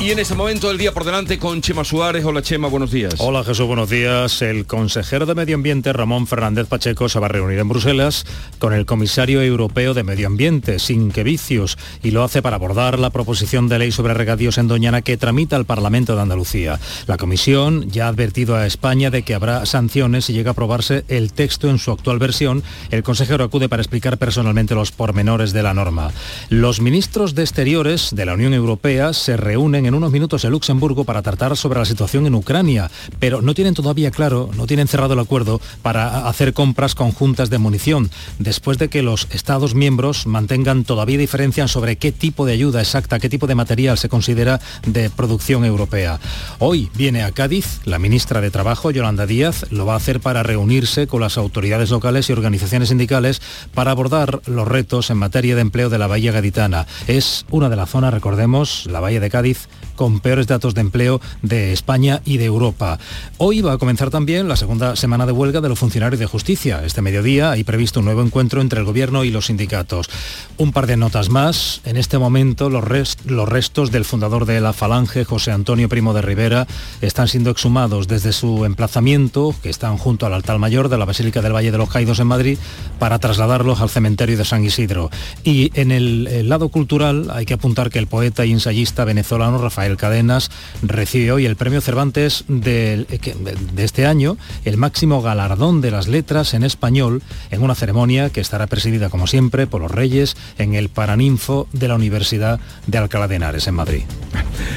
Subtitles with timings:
[0.00, 2.24] Y en ese momento el día por delante con Chema Suárez.
[2.24, 3.16] Hola Chema, buenos días.
[3.18, 4.42] Hola Jesús, buenos días.
[4.42, 8.24] El consejero de Medio Ambiente, Ramón Fernández Pacheco, se va a reunir en Bruselas
[8.60, 13.00] con el comisario europeo de Medio Ambiente, sin que vicios, y lo hace para abordar
[13.00, 16.78] la proposición de ley sobre regadíos en Doñana que tramita el Parlamento de Andalucía.
[17.08, 21.04] La comisión ya ha advertido a España de que habrá sanciones si llega a aprobarse
[21.08, 22.62] el texto en su actual versión.
[22.92, 26.12] El consejero acude para explicar personalmente los pormenores de la norma.
[26.50, 31.04] Los ministros de Exteriores de la Unión Europea se reúnen en unos minutos en Luxemburgo
[31.04, 35.14] para tratar sobre la situación en Ucrania, pero no tienen todavía claro, no tienen cerrado
[35.14, 40.84] el acuerdo para hacer compras conjuntas de munición, después de que los Estados miembros mantengan
[40.84, 45.10] todavía diferencias sobre qué tipo de ayuda exacta, qué tipo de material se considera de
[45.10, 46.20] producción europea.
[46.58, 50.42] Hoy viene a Cádiz la ministra de Trabajo, Yolanda Díaz, lo va a hacer para
[50.42, 53.40] reunirse con las autoridades locales y organizaciones sindicales
[53.72, 56.86] para abordar los retos en materia de empleo de la Bahía Gaditana.
[57.06, 61.20] Es una de las zonas, recordemos, la Bahía de Cádiz, con peores datos de empleo
[61.42, 62.98] de España y de Europa.
[63.36, 66.82] Hoy va a comenzar también la segunda semana de huelga de los funcionarios de justicia.
[66.84, 70.08] Este mediodía hay previsto un nuevo encuentro entre el gobierno y los sindicatos.
[70.56, 71.80] Un par de notas más.
[71.84, 76.66] En este momento los, restos del fundador de la Falange, José Antonio Primo de Rivera,
[77.00, 81.42] están siendo exhumados desde su emplazamiento, que están junto al altar mayor de la Basílica
[81.42, 82.58] del Valle de los Caídos en Madrid,
[83.00, 85.10] para trasladarlos al cementerio de San Isidro.
[85.42, 89.98] Y en el lado cultural hay que apuntar que el poeta y ensayista venezolano Rafael
[89.98, 96.08] Cadenas recibe hoy el premio Cervantes de, de, este año, el máximo galardón de las
[96.08, 100.74] letras en español, en una ceremonia que estará presidida, como siempre, por los Reyes en
[100.74, 104.04] el Paraninfo de la Universidad de Alcalá de Henares, en Madrid.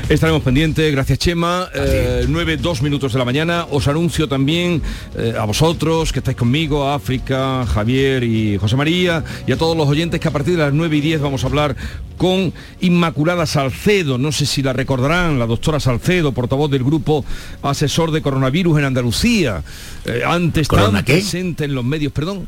[0.10, 1.70] Estaremos pendientes, gracias Chema.
[1.74, 3.66] Eh, 9, 2 minutos de la mañana.
[3.72, 4.82] Os anuncio también
[5.18, 9.78] eh, a vosotros que estáis conmigo, a África, Javier y José María, y a todos
[9.78, 11.78] los oyentes que a partir de las 9 y 10 vamos a hablar
[12.18, 14.20] con Inmaculada Salcedo.
[14.20, 17.24] No sé si la recordarán, la doctora Salcedo, portavoz del grupo
[17.62, 19.64] asesor de coronavirus en Andalucía.
[20.06, 22.48] Eh, antes tan presente en los medios, perdón.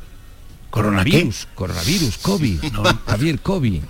[0.69, 2.83] Coronavirus, coronavirus, COVID, no.
[3.05, 3.81] Javier, COVID.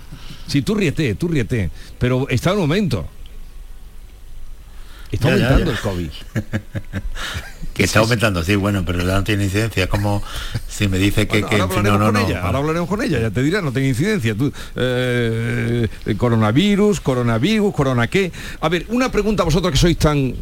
[0.46, 3.08] Sí, tú ríete, tú ríete, pero está en un momento.
[5.14, 5.76] Está Ya, aumentando ya.
[5.76, 6.10] el COVID.
[7.74, 9.88] Que está aumentando, sí, bueno, pero no tiene incidencia.
[9.88, 10.22] Como
[10.68, 12.28] si me dice que, Bueno, que ahora fin, no, hablaremos no, con no.
[12.28, 14.36] ella, ahora hablaremos con ella, ya te dirá, no tiene incidencia.
[14.36, 18.30] Tú, eh, eh, coronavirus, coronavirus, corona qué.
[18.60, 20.36] A ver, una pregunta a vosotros que sois tan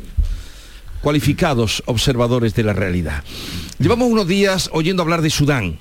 [1.00, 3.24] cualificados observadores de la realidad.
[3.78, 5.78] Llevamos unos días oyendo hablar de Sudán,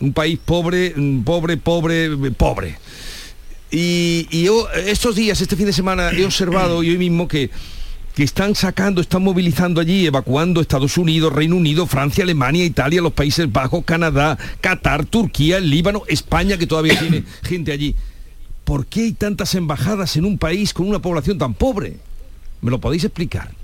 [0.00, 2.78] un país pobre, mm, pobre, pobre, pobre.
[3.70, 7.50] Y, y yo estos días, este fin de semana, he observado y hoy mismo que,
[8.14, 13.12] que están sacando, están movilizando allí, evacuando Estados Unidos, Reino Unido, Francia, Alemania, Italia, los
[13.12, 17.94] Países Bajos, Canadá, Qatar, Turquía, el Líbano, España, que todavía tiene gente allí.
[18.64, 21.96] ¿Por qué hay tantas embajadas en un país con una población tan pobre?
[22.60, 23.59] ¿Me lo podéis explicar?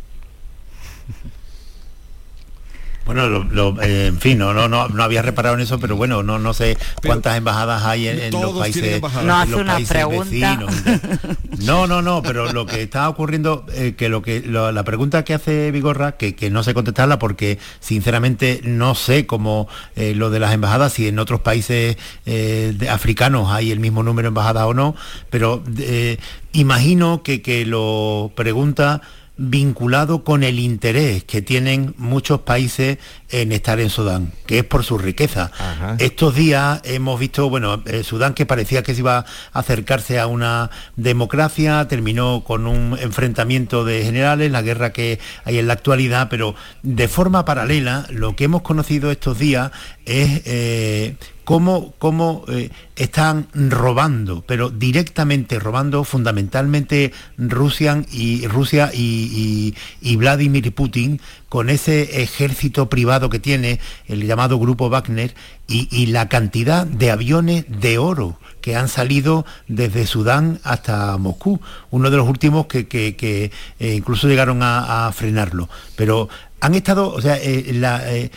[3.07, 5.95] Bueno, lo- lo- eh, en fin, no, no, no, no había reparado en eso, pero
[5.97, 9.01] bueno, no, no sé cuántas embajadas hay en, en los países.
[9.01, 10.25] No en hace los una países pregunta.
[10.25, 10.75] vecinos.
[11.61, 15.25] No, no, no, pero lo que está ocurriendo, eh, que lo que lo- la pregunta
[15.25, 19.67] que hace Vigorra, que, que no sé contestarla porque sinceramente no sé cómo
[19.97, 21.97] eh, lo de las embajadas, si en otros países
[22.27, 24.95] eh, de- africanos hay el mismo número de embajadas o no,
[25.31, 26.19] pero eh,
[26.53, 29.01] imagino que, que lo pregunta
[29.37, 32.99] vinculado con el interés que tienen muchos países
[33.31, 35.51] en estar en Sudán, que es por su riqueza.
[35.59, 35.97] Ajá.
[35.99, 39.25] Estos días hemos visto, bueno, eh, Sudán que parecía que se iba a
[39.59, 45.67] acercarse a una democracia, terminó con un enfrentamiento de generales, la guerra que hay en
[45.67, 49.73] la actualidad, pero de forma paralela, lo que hemos conocido estos días
[50.05, 59.75] es eh, cómo, cómo, eh, están robando, pero directamente robando fundamentalmente Rusia y, Rusia y,
[60.03, 65.35] y- y Vladimir Putin con ese ejército privado que tiene el llamado grupo Wagner
[65.69, 71.61] y, y la cantidad de aviones de oro que han salido desde Sudán hasta Moscú,
[71.91, 75.69] uno de los últimos que, que- que, eh, incluso llegaron a, frenarlo.
[75.95, 76.29] Pero
[76.61, 78.31] han estado, o sea, eh, la, eh,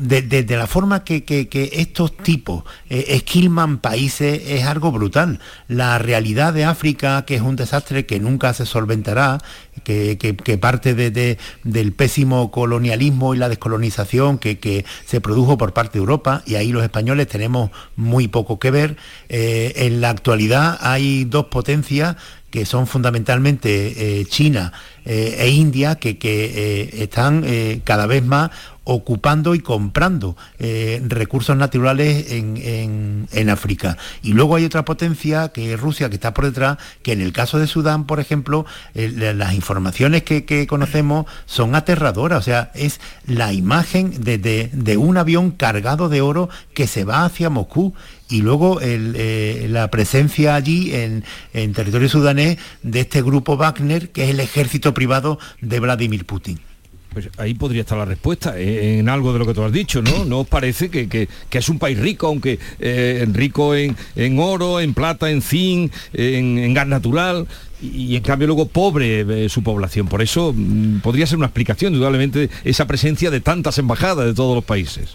[0.00, 1.24] de, de- de la forma que,
[1.72, 5.40] estos tipos eh, esquilman países es algo brutal.
[5.68, 9.38] La realidad de África, que es un desastre que nunca se solventará,
[9.84, 15.94] que, parte de- de- del pésimo colonialismo y la descolonización que, se produjo por parte
[15.94, 18.96] de Europa, y ahí los españoles tenemos muy poco que ver.
[19.28, 22.16] Eh, en la actualidad hay dos potencias
[22.50, 24.72] que son fundamentalmente eh, China
[25.04, 27.44] e India, que, están
[27.84, 28.50] cada vez más
[28.84, 33.96] ocupando y comprando eh, recursos naturales en, África.
[34.22, 37.32] Y luego hay otra potencia que es Rusia, que está por detrás, que en el
[37.32, 42.38] caso de Sudán, por ejemplo, eh, las informaciones que, conocemos son aterradoras.
[42.38, 47.50] O sea, es la imagen de, un avión cargado de oro que se va hacia
[47.50, 47.94] Moscú
[48.28, 54.24] y luego eh, la presencia allí en, en, territorio sudanés de este grupo Wagner, que
[54.24, 56.69] es el ejército privado de Vladimir Putin.
[57.12, 60.00] Pues ahí podría estar la respuesta, eh, en algo de lo que tú has dicho,
[60.00, 60.24] ¿no?
[60.24, 63.96] ¿No os parece que, es un país rico, aunque eh, rico en,
[64.38, 67.48] oro, en plata, en zinc, en, gas natural,
[67.82, 70.06] y, en cambio luego pobre eh, su población?
[70.06, 74.54] Por eso mm, podría ser una explicación, indudablemente, esa presencia de tantas embajadas de todos
[74.54, 75.10] los países.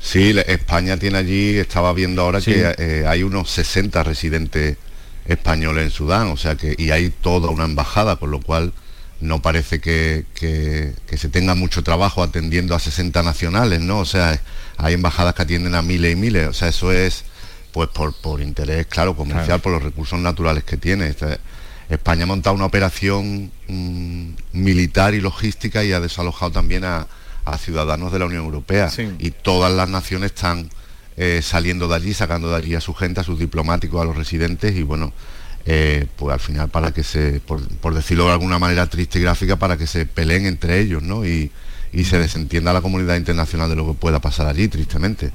[0.00, 4.78] Sí, España tiene allí, estaba viendo ahora que hay unos 60 residentes
[5.26, 8.72] españoles en Sudán, o sea que, y hay toda una embajada, con lo cual
[9.20, 13.98] no parece que, se tenga mucho trabajo atendiendo a 60 nacionales, ¿no?
[13.98, 14.40] O sea,
[14.76, 17.24] hay embajadas que atienden a miles y miles, o sea, eso es
[17.72, 21.08] pues por, interés, claro, comercial, por los recursos naturales que tiene.
[21.08, 21.38] Este,
[21.88, 27.06] España ha montado una operación mm, militar y logística y ha desalojado también a,
[27.58, 28.88] ciudadanos de la Unión Europea.
[29.18, 30.70] Y todas las naciones están
[31.16, 34.16] eh, saliendo de allí, sacando de allí a su gente, a sus diplomáticos, a los
[34.16, 35.12] residentes y bueno,
[35.66, 39.56] eh, pues al final para que se, por, decirlo de alguna manera triste y gráfica,
[39.56, 41.24] para que se peleen entre ellos, ¿no?
[41.24, 41.50] Y,
[42.04, 45.32] se desentienda la comunidad internacional de lo que pueda pasar allí, tristemente.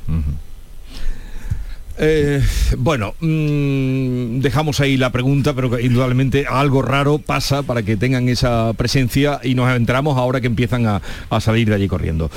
[1.97, 2.42] Eh,
[2.77, 8.74] bueno, mm, dejamos ahí la pregunta, pero indudablemente algo raro pasa para que tengan esa
[8.74, 11.01] presencia y nos enteramos ahora que empiezan a,
[11.39, 12.31] salir de allí corriendo.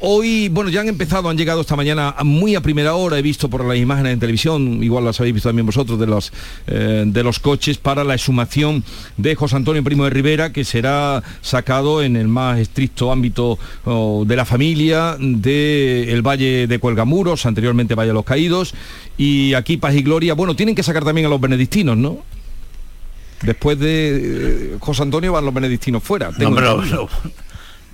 [0.00, 3.48] hoy, bueno, ya han empezado, han llegado esta mañana muy a primera hora, he visto
[3.48, 6.32] por las imágenes en televisión, igual las habéis visto también vosotros, de los,
[6.66, 8.82] eh, de los coches para la exhumación
[9.16, 14.24] de José Antonio Primo de Rivera, que será sacado en el más estricto ámbito oh,
[14.26, 18.73] de la familia del Valle de Cuelgamuros, anteriormente Valle de los Caídos,
[19.16, 22.18] y aquí Paz y Gloria, bueno, tienen que sacar también a los benedictinos, ¿no?
[23.42, 26.30] Después de eh, José Antonio van los benedictinos fuera.
[26.38, 27.08] No, pero,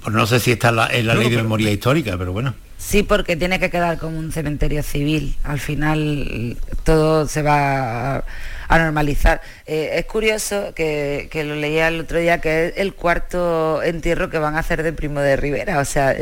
[0.02, 2.54] pues no sé si está en la, ley de memoria histórica, pero bueno.
[2.78, 5.36] Sí, porque tiene que quedar como un cementerio civil.
[5.44, 8.24] Al final todo se va
[8.68, 9.42] a normalizar.
[9.66, 14.38] Eh, es curioso que, lo leía el otro día, que es el cuarto entierro que
[14.38, 15.78] van a hacer de Primo de Rivera.
[15.78, 16.16] O sea,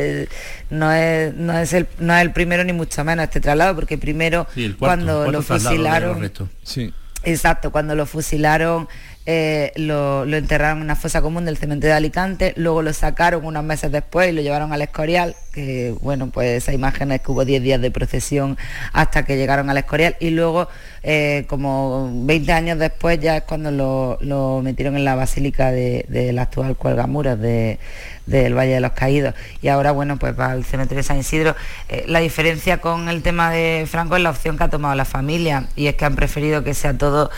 [0.71, 3.97] no, es, no, es el, no es el primero ni mucho menos este traslado, porque
[3.97, 4.47] primero
[4.79, 6.31] cuando lo fusilaron...
[6.65, 6.93] Sí.
[7.25, 8.89] Exacto, cuando lo fusilaron
[9.31, 13.63] eh, lo, enterraron en una fosa común del cementerio de Alicante, luego lo sacaron unos
[13.63, 17.45] meses después y lo llevaron al Escorial, que bueno, pues esa imagen es que hubo
[17.45, 18.57] 10 días de procesión
[18.95, 20.69] hasta que llegaron al Escorial y luego
[21.03, 26.41] eh, como 20 años después ya es cuando lo, metieron en la basílica del de,
[26.41, 27.79] actual Cuelgamuros de,
[28.25, 29.35] del Valle de los Caídos.
[29.61, 31.55] Y ahora, bueno, pues va al cementerio de San Isidro.
[31.89, 35.05] Eh, la diferencia con el tema de Franco es la opción que ha tomado la
[35.05, 37.31] familia y es que han preferido que sea todo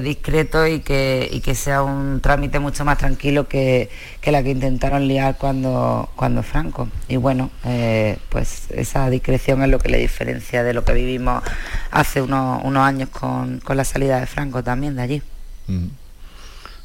[0.00, 1.07] discreto y que,
[1.44, 3.90] que sea un trámite mucho más tranquilo que,
[4.24, 6.88] la que intentaron liar cuando, cuando Franco.
[7.08, 11.42] Y bueno, eh, pues esa discreción es lo que le diferencia de lo que vivimos
[11.90, 15.22] hace unos, años con, la salida de Franco también de allí.
[15.66, 15.86] Mm.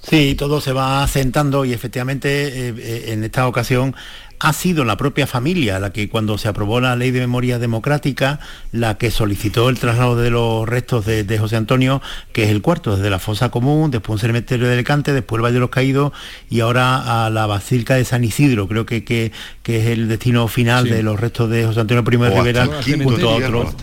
[0.03, 3.95] Sí, todo se va asentando y efectivamente eh, eh, en esta ocasión
[4.43, 8.41] ha sido la propia familia la que cuando se aprobó la ley de memoria democrática,
[8.73, 12.01] la que solicitó el traslado de los restos de, José Antonio,
[12.33, 15.45] que es el cuarto, desde la fosa común, después un cementerio de Alicante, después el
[15.45, 16.11] Valle de los Caídos
[16.49, 19.31] y ahora a la Basílica de San Isidro, creo que, que,
[19.63, 22.69] es el destino final de los restos de José Antonio I de Rivera,
[23.01, 23.75] junto a otros.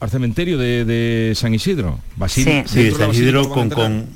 [0.00, 2.00] Al, cementerio de, San Isidro.
[2.26, 4.06] sí, de San Isidro con con,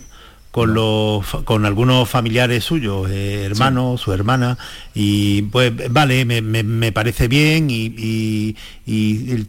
[0.64, 4.56] los, con algunos familiares suyos, eh, hermanos, su hermana,
[4.94, 8.56] y pues vale, me, parece bien y,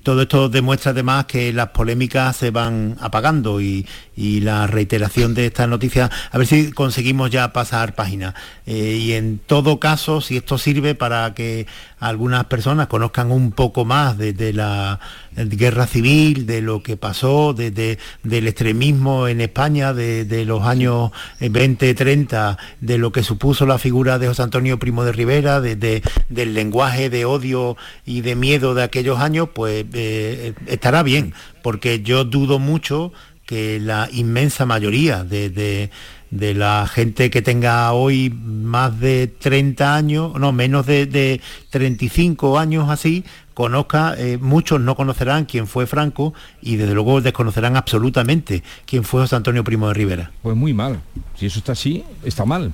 [0.03, 3.85] todo esto demuestra además que las polémicas se van apagando y,
[4.17, 8.33] la reiteración de estas noticias, a ver si conseguimos ya pasar página.
[8.65, 11.67] Eh, y en todo caso, si esto sirve para que
[11.99, 14.99] algunas personas conozcan un poco más de, la
[15.35, 21.93] guerra civil, de lo que pasó, de, del extremismo en España de, los años 20,
[21.93, 26.53] 30, de lo que supuso la figura de José Antonio Primo de Rivera, de, del
[26.53, 32.23] lenguaje de odio y de miedo de aquellos años, pues eh, estará bien, porque yo
[32.25, 33.11] dudo mucho
[33.47, 35.89] que la inmensa mayoría de,
[36.31, 43.23] la gente que tenga hoy más de 30 años, no, menos de, 35 años así,
[43.53, 49.21] conozca, eh, muchos no conocerán quién fue Franco y desde luego desconocerán absolutamente quién fue
[49.21, 50.31] José Antonio Primo de Rivera.
[50.41, 51.01] Pues muy mal.
[51.35, 52.73] Si eso está así, está mal.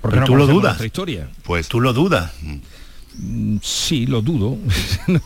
[0.00, 0.80] Porque tú lo dudas.
[0.80, 1.28] Historia.
[1.42, 2.32] Pues tú lo dudas.
[3.18, 3.56] Mm.
[3.62, 4.58] Sí, lo dudo.
[5.06, 5.20] no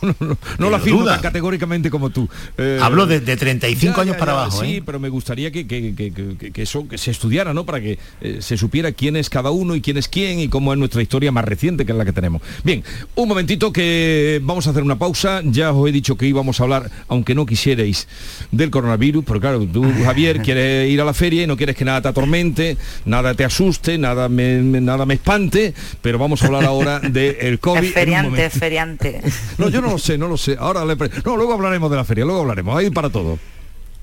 [0.58, 2.28] no, lo afirmo tan categóricamente como tú.
[2.56, 4.62] Eh, Hablo de, 35 años para abajo.
[4.62, 4.82] Sí, ¿eh?
[4.84, 7.64] pero me gustaría que, eso que se estudiara, ¿no?
[7.64, 10.72] Para que eh, se supiera quién es cada uno y quién es quién y cómo
[10.72, 12.42] es nuestra historia más reciente, que es la que tenemos.
[12.62, 12.84] Bien,
[13.16, 15.42] un momentito que vamos a hacer una pausa.
[15.44, 18.06] Ya os he dicho que íbamos a hablar, aunque no quisierais,
[18.52, 21.84] del coronavirus, pero claro, tú, Javier, quieres ir a la feria y no quieres que
[21.84, 26.64] nada te atormente, nada te asuste, nada me, nada me espante, pero vamos a hablar
[26.64, 27.79] ahora del COVID.
[27.82, 29.20] Feriante, feriante.
[29.58, 30.56] No, yo no lo sé, no lo sé.
[30.58, 32.76] Ahora le No, luego hablaremos de la feria, luego hablaremos.
[32.76, 33.38] Ahí para todo.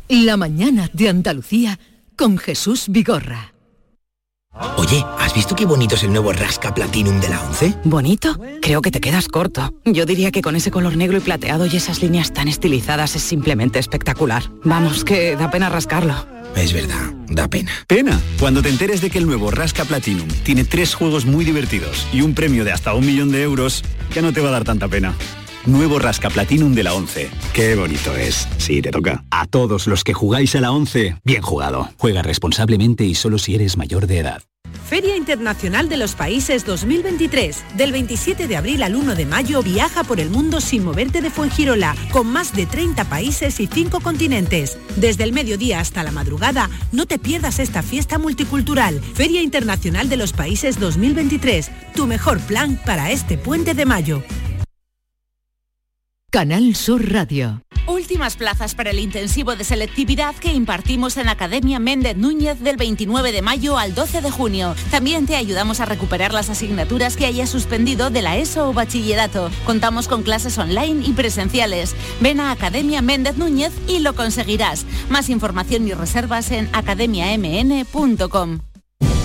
[0.10, 1.80] La mañana de Andalucía
[2.16, 3.54] con Jesús Vigorra.
[4.78, 7.76] Oye, ¿has visto qué bonito es el nuevo Rasca Platinum de la 11?
[7.84, 8.40] ¿Bonito?
[8.62, 9.72] Creo que te quedas corto.
[9.86, 13.22] Yo diría que con ese color negro y plateado y esas líneas tan estilizadas es
[13.22, 14.44] simplemente espectacular.
[14.64, 16.16] Vamos, que da pena rascarlo.
[16.56, 17.72] Es verdad, da pena.
[17.88, 22.08] Pena, cuando te enteres de que el nuevo Rasca Platinum tiene tres juegos muy divertidos
[22.12, 24.64] y un premio de hasta un millón de euros, ya no te va a dar
[24.64, 25.14] tanta pena.
[25.68, 27.30] Nuevo Rasca Platinum de la 11.
[27.54, 28.48] Qué bonito es.
[28.58, 29.26] Sí, te toca.
[29.30, 31.90] A todos los que jugáis a la 11, bien jugado.
[31.98, 34.44] Juega responsablemente y solo si eres mayor de edad.
[34.88, 37.66] Feria Internacional de los Países 2023.
[37.76, 41.30] Del 27 de abril al 1 de mayo viaja por el mundo sin moverte de
[41.30, 44.78] Fuengirola, con más de 30 países y 5 continentes.
[44.96, 49.02] Desde el mediodía hasta la madrugada, no te pierdas esta fiesta multicultural.
[49.02, 51.70] Feria Internacional de los Países 2023.
[51.94, 54.24] Tu mejor plan para este puente de mayo.
[56.38, 57.64] Canal Sur Radio.
[57.88, 62.78] Últimas plazas para el intensivo de selectividad que impartimos en la Academia Méndez Núñez del
[62.78, 64.76] 29 de mayo al 12 de junio.
[64.92, 69.50] También te ayudamos a recuperar las asignaturas que hayas suspendido de la ESO o bachillerato.
[69.66, 71.96] Contamos con clases online y presenciales.
[72.22, 74.86] Ven a Academia Méndez Núñez y lo conseguirás.
[75.10, 78.60] Más información y reservas en academiamn.com.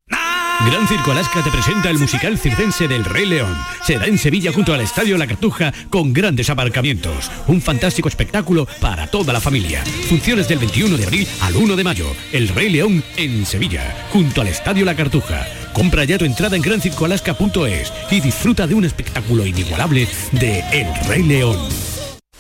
[0.67, 3.57] Gran Circo Alaska te presenta el musical circense del Rey León.
[3.85, 7.31] Será en Sevilla junto al Estadio La Cartuja con grandes aparcamientos.
[7.49, 9.85] Un fantástico espectáculo para toda la familia.
[10.09, 12.07] Funciones del 21 de abril al 1 de mayo.
[12.33, 15.47] El Rey León en Sevilla, junto al Estadio La Cartuja.
[15.73, 21.23] Compra ya tu entrada en grancircoalaska.es y disfruta de un espectáculo inigualable de El Rey
[21.25, 21.59] León.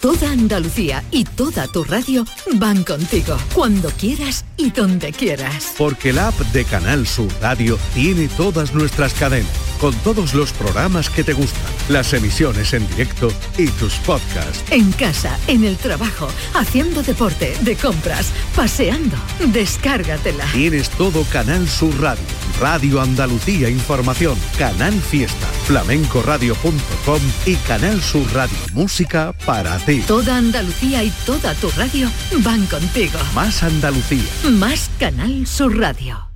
[0.03, 5.75] Toda Andalucía y toda tu radio van contigo, cuando quieras y donde quieras.
[5.79, 9.49] Porque la app de Canal Sur Radio tiene todas nuestras cadenas,
[9.83, 14.63] con todos los programas que te gustan, las emisiones en directo y tus podcasts.
[14.71, 20.45] En casa, en el trabajo, haciendo deporte, de compras, paseando, descárgatela.
[20.53, 22.23] Tienes todo Canal Sur Radio,
[22.61, 30.01] Radio Andalucía Información, Canal Fiesta, flamencoradio.com y Canal Sur Radio Música para ti.
[30.07, 32.09] Toda Andalucía y toda tu radio
[32.45, 33.19] van contigo.
[33.35, 34.23] Más Andalucía.
[34.49, 36.32] Más Canal Sur Radio.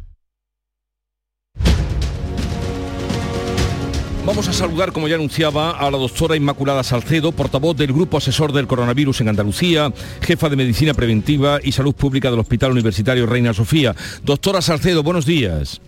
[4.27, 8.53] Vamos a saludar, como ya anunciaba, a la doctora Inmaculada Salcedo, portavoz del Grupo Asesor
[8.53, 13.55] del Coronavirus en Andalucía, jefa de Medicina Preventiva y Salud Pública del Hospital Universitario Reina
[13.55, 13.95] Sofía.
[14.25, 15.81] Doctora Salcedo, buenos días.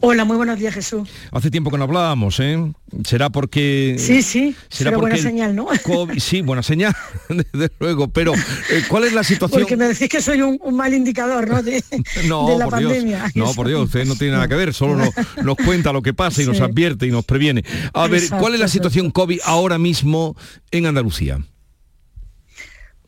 [0.00, 1.08] Hola, muy buenos días, Jesús.
[1.32, 2.72] Hace tiempo que no hablábamos, ¿eh?
[3.04, 3.96] Será porque...
[3.98, 5.68] Sí, sí, será buena señal, ¿no?
[6.18, 6.94] sí, buena señal,
[7.28, 9.62] desde luego, pero eh, ¿cuál es la situación?
[9.62, 11.62] Porque me decís que soy un, mal indicador, ¿no?
[11.62, 11.82] De,
[12.28, 13.30] no, la por pandemia.
[13.34, 13.48] Dios.
[13.48, 16.42] No, por Dios, usted no tiene nada que ver, solo nos, cuenta lo que pasa
[16.42, 17.64] y nos advierte y nos previene.
[17.92, 20.36] A ver, ¿cuál es la situación COVID ahora mismo
[20.70, 21.40] en Andalucía?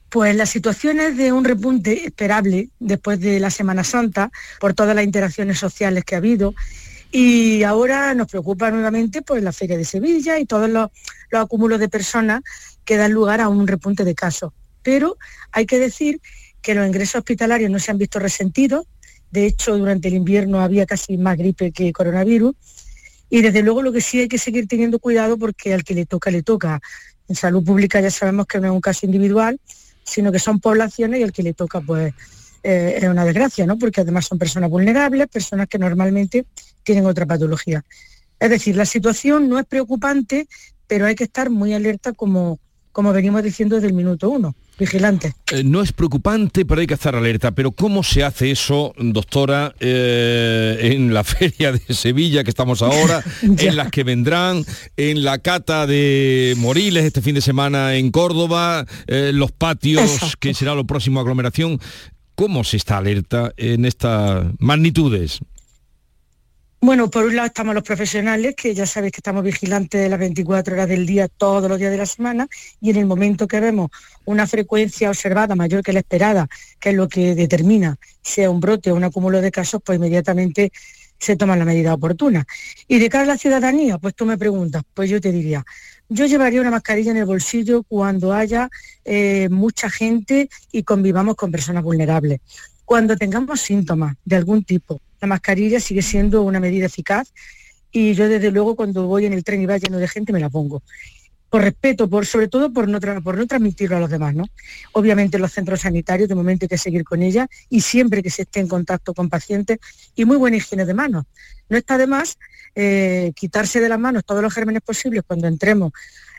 [0.08, 4.96] Pues la situación es de un repunte esperable después de la Semana Santa por todas
[4.96, 6.54] las interacciones sociales que ha habido
[7.10, 10.90] y ahora nos preocupa nuevamente pues, la Feria de Sevilla y todos los,
[11.32, 12.42] acúmulos de personas
[12.84, 14.52] que dan lugar a un repunte de casos.
[14.82, 15.16] Pero
[15.52, 16.20] hay que decir
[16.62, 18.86] que los ingresos hospitalarios no se han visto resentidos
[19.30, 22.54] De hecho, durante el invierno había casi más gripe que coronavirus.
[23.30, 26.06] Y desde luego lo que sí hay que seguir teniendo cuidado porque al que le
[26.06, 26.80] toca, le toca.
[27.28, 29.60] En salud pública ya sabemos que no es un caso individual,
[30.08, 32.14] sino que son poblaciones y al que le toca pues
[32.62, 33.78] eh, es una desgracia, ¿no?
[33.78, 36.46] Porque además son personas vulnerables, personas que normalmente
[36.82, 37.84] tienen otra patología.
[38.40, 40.48] Es decir, la situación no es preocupante,
[40.86, 42.58] pero hay que estar muy alerta como,
[42.92, 44.54] como venimos diciendo desde el minuto uno.
[44.78, 45.34] Vigilante.
[45.50, 47.50] Eh, no es preocupante, pero hay que estar alerta.
[47.50, 53.22] Pero ¿cómo se hace eso, doctora, eh, en la feria de Sevilla que estamos ahora,
[53.42, 54.64] en las que vendrán,
[54.96, 60.54] en la cata de Moriles este fin de semana en Córdoba, eh, los patios, que
[60.54, 61.80] será lo próximo aglomeración?
[62.36, 65.40] ¿Cómo se está alerta en estas magnitudes?
[66.80, 70.18] Bueno, por un lado estamos los profesionales, que ya sabéis que estamos vigilantes de las
[70.20, 72.46] 24 horas del día, todos los días de la semana,
[72.80, 73.90] y en el momento que vemos
[74.26, 76.46] una frecuencia observada mayor que la esperada,
[76.78, 80.70] que es lo que determina sea un brote o un acúmulo de casos, pues inmediatamente
[81.18, 82.46] se toma la medida oportuna.
[82.86, 85.64] Y de cara a la ciudadanía, pues tú me preguntas, pues yo te diría,
[86.08, 88.70] yo llevaría una mascarilla en el bolsillo cuando haya
[89.04, 92.38] eh, mucha gente y convivamos con personas vulnerables.
[92.88, 97.34] Cuando tengamos síntomas de algún tipo, la mascarilla sigue siendo una medida eficaz
[97.92, 100.40] y yo desde luego cuando voy en el tren y va lleno de gente me
[100.40, 100.82] la pongo.
[101.50, 104.44] Por respeto, por, sobre todo por no, por transmitirlo a los demás, ¿no?
[104.92, 108.42] Obviamente los centros sanitarios de momento hay que seguir con ella y siempre que se
[108.42, 109.80] esté en contacto con pacientes
[110.14, 111.26] y muy buena higiene de manos.
[111.68, 112.38] No está de más
[112.74, 115.92] eh, quitarse de las manos todos los gérmenes posibles cuando entremos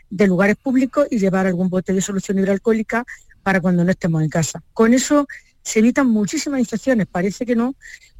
[0.10, 3.06] de lugares públicos y llevar algún bote de solución hidroalcohólica
[3.44, 4.64] para cuando no estemos en casa.
[4.74, 5.28] Con eso
[5.64, 7.76] se evitan muchísimas infecciones, parece que no,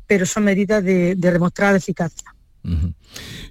[0.08, 2.34] pero son medidas de, demostrada eficacia.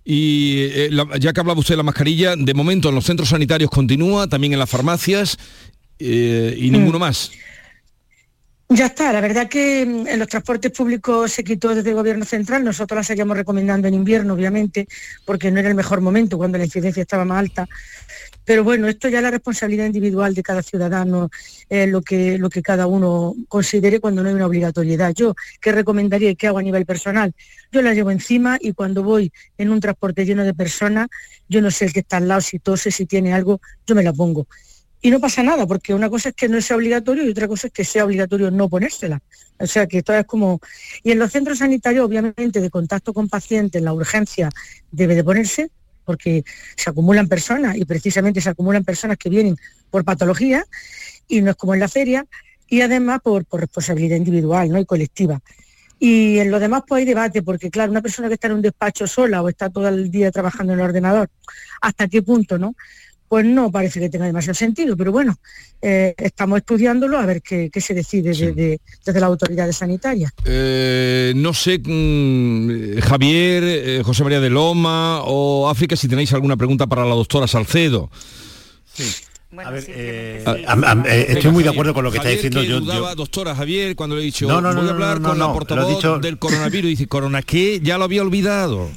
[0.05, 3.71] Y eh, ya que hablaba usted de la mascarilla, de momento en los centros sanitarios
[3.71, 5.39] continúa, también en las farmacias
[5.99, 7.01] eh, y ninguno mm.
[7.01, 7.31] más.
[8.71, 12.27] Ya está, la verdad que mm, en los transportes públicos se quitó desde el gobierno
[12.27, 14.87] central, nosotros la seguíamos recomendando en invierno, obviamente,
[15.25, 17.67] porque no era el mejor momento cuando la incidencia estaba más alta,
[18.45, 21.31] pero bueno, esto ya es la responsabilidad individual de cada ciudadano,
[21.71, 25.15] lo, que, lo que cada uno considere cuando no hay una obligatoriedad.
[25.15, 27.35] Yo, ¿qué recomendaría y qué hago a nivel personal?
[27.73, 31.09] Yo la llevo encima y cuando voy en un transporte lleno de personas,
[31.49, 34.03] yo no sé el que está al lado, si tose, si tiene algo, yo me
[34.03, 34.47] la pongo.
[35.01, 37.69] Y no pasa nada, porque una cosa es que no sea obligatorio y otra cosa
[37.69, 39.21] es que sea obligatorio no ponérsela.
[39.59, 40.61] O sea que esto es como...
[41.05, 44.51] Y en los centros sanitarios, obviamente, de contacto con pacientes, la urgencia
[44.91, 45.71] debe de ponerse,
[46.05, 46.43] porque
[46.75, 49.57] se acumulan personas y precisamente se acumulan personas que vienen
[49.91, 50.65] por patología
[51.29, 52.27] y no es como en la feria
[52.67, 54.79] y además por, responsabilidad individual ¿no?
[54.79, 55.41] y colectiva.
[55.99, 58.63] Y en lo demás pues hay debate, porque claro, una persona que está en un
[58.63, 61.29] despacho sola o está todo el día trabajando en el ordenador,
[61.81, 62.75] ¿hasta qué punto, no?
[63.29, 65.37] Pues no parece que tenga demasiado sentido, pero bueno,
[65.83, 70.33] eh, estamos estudiándolo a ver qué, se decide desde, las autoridades sanitarias.
[70.45, 76.57] Eh, no sé, mm, Javier, eh, José María de Loma o África, si tenéis alguna
[76.57, 78.11] pregunta para la doctora Salcedo.
[78.93, 79.05] Sí.
[79.57, 79.85] a ver,
[81.07, 82.81] estoy muy de acuerdo con lo que está diciendo yo,
[83.15, 86.39] Doctora Javier, cuando le he dicho, no, no, voy a hablar con la portavoz del
[86.39, 87.81] coronavirus, y dice, ¿corona qué?
[87.83, 88.89] Ya lo había olvidado.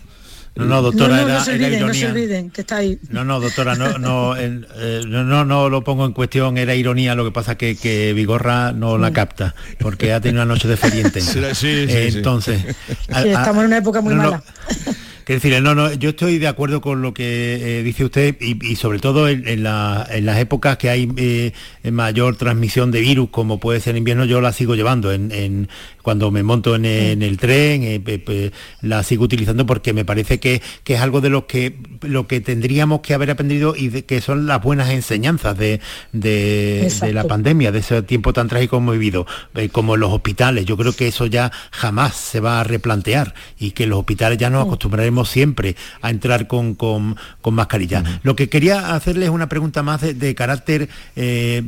[0.56, 3.00] No, no, doctora, no, no, no se olviden, No se olviden, que está ahí.
[3.10, 7.24] No, no, doctora, no, no, eh, no, no, lo pongo en cuestión, era ironía, lo
[7.24, 9.14] que pasa que, que Vigorra no la mm.
[9.14, 11.32] capta, porque ha tenido una noche de feria intensa.
[11.54, 12.64] Sí, sí, Entonces...
[13.08, 14.44] estamos en una época muy mala.
[15.32, 18.76] Es decir, no, no, yo estoy de acuerdo con lo que eh, dice usted y,
[18.76, 21.54] sobre todo en, las épocas que hay eh,
[21.90, 25.10] mayor transmisión de virus, como puede ser invierno, yo la sigo llevando.
[25.14, 25.70] En,
[26.02, 31.00] cuando me monto en, el tren, eh, la sigo utilizando porque me parece que, es
[31.00, 34.62] algo de lo que, lo que tendríamos que haber aprendido y de, que son las
[34.62, 35.80] buenas enseñanzas de,
[36.12, 39.26] de, la pandemia, de ese tiempo tan trágico que hemos vivido,
[39.72, 40.66] como en los hospitales.
[40.66, 44.50] Yo creo que eso ya jamás se va a replantear y que los hospitales ya
[44.50, 47.16] nos acostumbraremos siempre a entrar con, con,
[47.52, 48.04] mascarilla.
[48.24, 51.64] Lo que quería hacerles es una pregunta más de, carácter eh,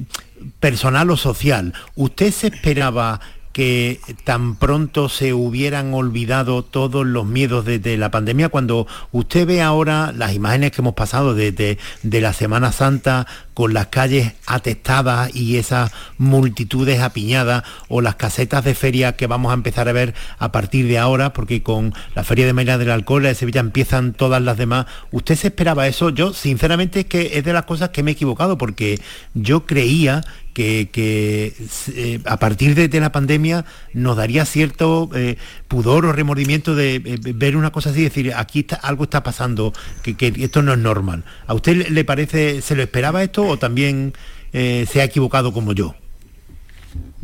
[0.60, 1.74] personal o social.
[1.96, 3.19] ¿Usted se esperaba
[3.54, 8.50] que tan pronto se hubieran olvidado todos los miedos de, la pandemia.
[8.50, 13.88] Cuando usted ve ahora las imágenes que hemos pasado de, la Semana Santa con las
[13.88, 19.88] calles atestadas y esas multitudes apiñadas o las casetas de feria que vamos a empezar
[19.88, 23.36] a ver a partir de ahora, porque con la Feria de Mañana del Alcohol de
[23.36, 24.88] Sevilla empiezan todas las demás.
[25.12, 26.10] ¿Usted se esperaba eso?
[26.10, 29.00] Yo sinceramente es que es de las cosas que me he equivocado porque
[29.36, 31.54] yo creía que,
[31.96, 35.38] eh, a partir de, la pandemia nos daría cierto eh,
[35.68, 39.74] pudor o remordimiento de eh, ver una cosa así y decir, aquí algo está pasando,
[40.04, 41.24] que, esto no es normal.
[41.48, 44.13] ¿A usted le parece, se lo esperaba esto o también
[44.54, 45.96] se ha equivocado como yo?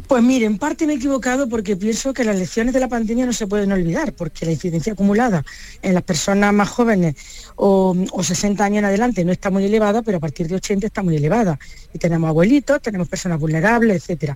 [0.10, 3.28] Pues mire, en parte me he equivocado porque pienso que las lecciones de la pandemia
[3.28, 5.46] no se pueden olvidar, porque la incidencia acumulada
[5.84, 7.14] en las personas más jóvenes
[7.56, 11.04] o, 60 años en adelante no está muy elevada, pero a partir de 80 está
[11.04, 11.60] muy elevada.
[11.94, 14.36] Y tenemos abuelitos, tenemos personas vulnerables, etcétera.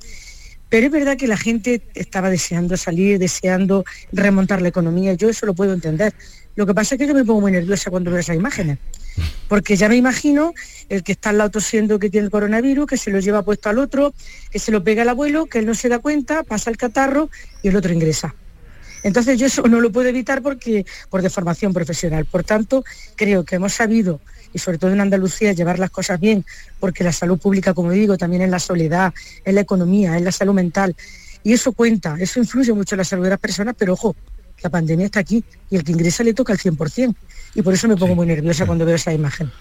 [0.70, 5.48] Pero es verdad que la gente estaba deseando salir, deseando remontar la economía, yo eso
[5.48, 6.14] lo puedo entender.
[6.54, 8.78] Lo que pasa es que yo me pongo muy nerviosa cuando veo esas imágenes,
[9.47, 10.54] porque ya me imagino
[10.89, 13.69] el que está al lado tosiendo que tiene el coronavirus, que se lo lleva puesto
[13.69, 14.13] al otro,
[14.52, 17.30] que se lo pega al abuelo, que él no se da cuenta, pasa el catarro
[17.62, 18.36] y el otro ingresa.
[19.04, 22.26] Entonces yo eso no lo puedo evitar porque por deformación profesional.
[22.26, 22.84] Por tanto,
[23.15, 24.21] creo que hemos sabido,
[24.54, 26.45] y sobre todo en Andalucía, llevar las cosas bien,
[26.80, 30.32] porque la salud pública, como digo, también es la soledad, es la economía, es la
[30.32, 30.95] salud mental.
[31.43, 34.15] Y eso cuenta, eso influye mucho en la salud de las personas, pero ojo,
[34.63, 37.15] la pandemia está aquí y el que ingresa le toca al 100%.
[37.56, 39.52] Y por eso me pongo muy nerviosa cuando veo esa imagen.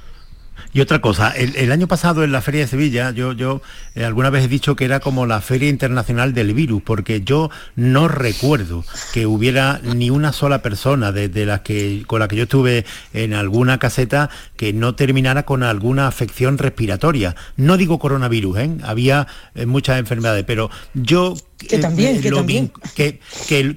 [0.74, 3.60] Y otra cosa, el, año pasado en la Feria de Sevilla, yo, yo
[3.94, 7.50] eh, alguna vez he dicho que era como la Feria Internacional del Virus, porque yo
[7.76, 12.44] no recuerdo que hubiera ni una sola persona de, las que, con la que yo
[12.44, 17.36] estuve en alguna caseta que no terminara con alguna afección respiratoria.
[17.56, 18.70] No digo coronavirus, ¿eh?
[18.82, 21.34] había eh, muchas enfermedades, pero yo
[21.68, 22.72] que también, que, también.
[22.94, 23.20] Que,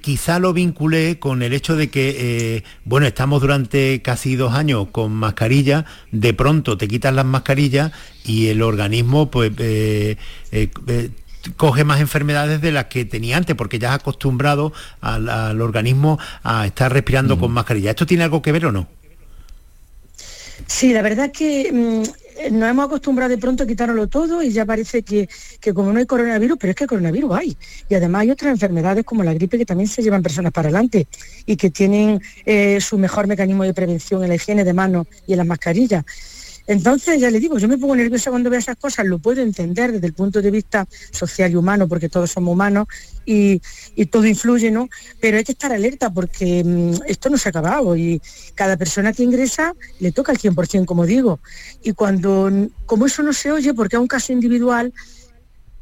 [0.01, 2.15] quizá lo vinculé con el hecho de que,
[2.57, 7.91] eh, bueno, estamos durante casi dos años con mascarilla, de pronto te quitas las mascarillas
[8.23, 10.17] y el organismo, pues, eh,
[10.51, 10.69] eh,
[11.57, 16.65] coge más enfermedades de las que tenía antes, porque ya has acostumbrado al, organismo a
[16.65, 17.91] estar respirando con mascarilla.
[17.91, 18.87] ¿Esto tiene algo que ver o no?
[20.67, 24.51] Sí, la verdad que mm, eh, nos hemos acostumbrado de pronto a quitárnoslo todo y
[24.51, 25.27] ya parece que,
[25.73, 27.57] como no hay coronavirus, pero es que coronavirus hay.
[27.89, 31.07] Y además hay otras enfermedades como la gripe que también se llevan personas para adelante
[31.45, 35.33] y que tienen eh, su mejor mecanismo de prevención en la higiene de manos y
[35.33, 36.03] en las mascarillas.
[36.67, 39.91] Entonces, ya le digo, yo me pongo nerviosa cuando veo esas cosas, lo puedo entender
[39.91, 42.87] desde el punto de vista social y humano, porque todos somos humanos
[43.25, 43.61] y,
[44.09, 44.89] todo influye, ¿no?
[45.19, 48.21] Pero hay que estar alerta porque mm, esto no se ha acabado y
[48.55, 51.39] cada persona que ingresa le toca el 100%, como digo.
[51.83, 52.51] Y cuando,
[52.85, 54.91] como eso no se oye, porque es un caso individual,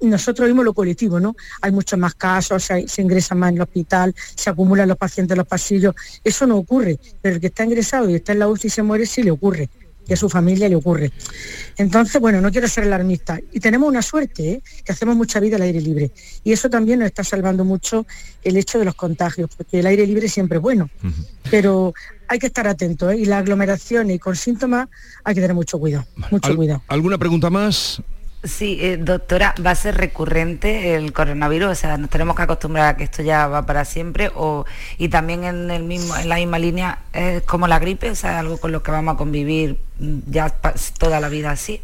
[0.02, 1.34] nosotros vimos lo colectivo, ¿no?
[1.62, 5.34] Hay muchos más casos, se, se ingresan más en el hospital, se acumulan los pacientes
[5.34, 5.96] en los pasillos.
[6.26, 8.84] Eso no ocurre, pero el que está ingresado y está en la UCI y se
[8.84, 9.70] muere, sí le ocurre
[10.08, 11.12] y a su familia le ocurre.
[11.78, 13.40] Entonces, bueno, no quiero ser alarmista.
[13.52, 14.64] Y tenemos una suerte, ¿eh?
[14.84, 16.12] que hacemos mucha vida al aire libre.
[16.44, 18.06] Y eso también nos está salvando mucho
[18.44, 20.90] el hecho de los contagios, porque el aire libre siempre es bueno.
[21.50, 21.94] Pero
[22.28, 23.18] hay que estar atento, ¿eh?
[23.18, 24.88] y la aglomeración y con síntomas
[25.24, 26.06] hay que tener mucho cuidado.
[26.32, 26.82] Mucho cuidado.
[26.88, 28.02] ¿Alguna pregunta más?
[28.44, 31.72] Sí, eh, doctora, ¿va a ser recurrente el coronavirus?
[31.72, 34.66] O sea, nos tenemos que acostumbrar a que esto ya va para siempre o,
[34.98, 38.40] y también en, el mismo, en la misma línea es como la gripe, o sea,
[38.40, 40.50] algo con lo que vamos a convivir ya
[41.00, 41.82] toda la vida así.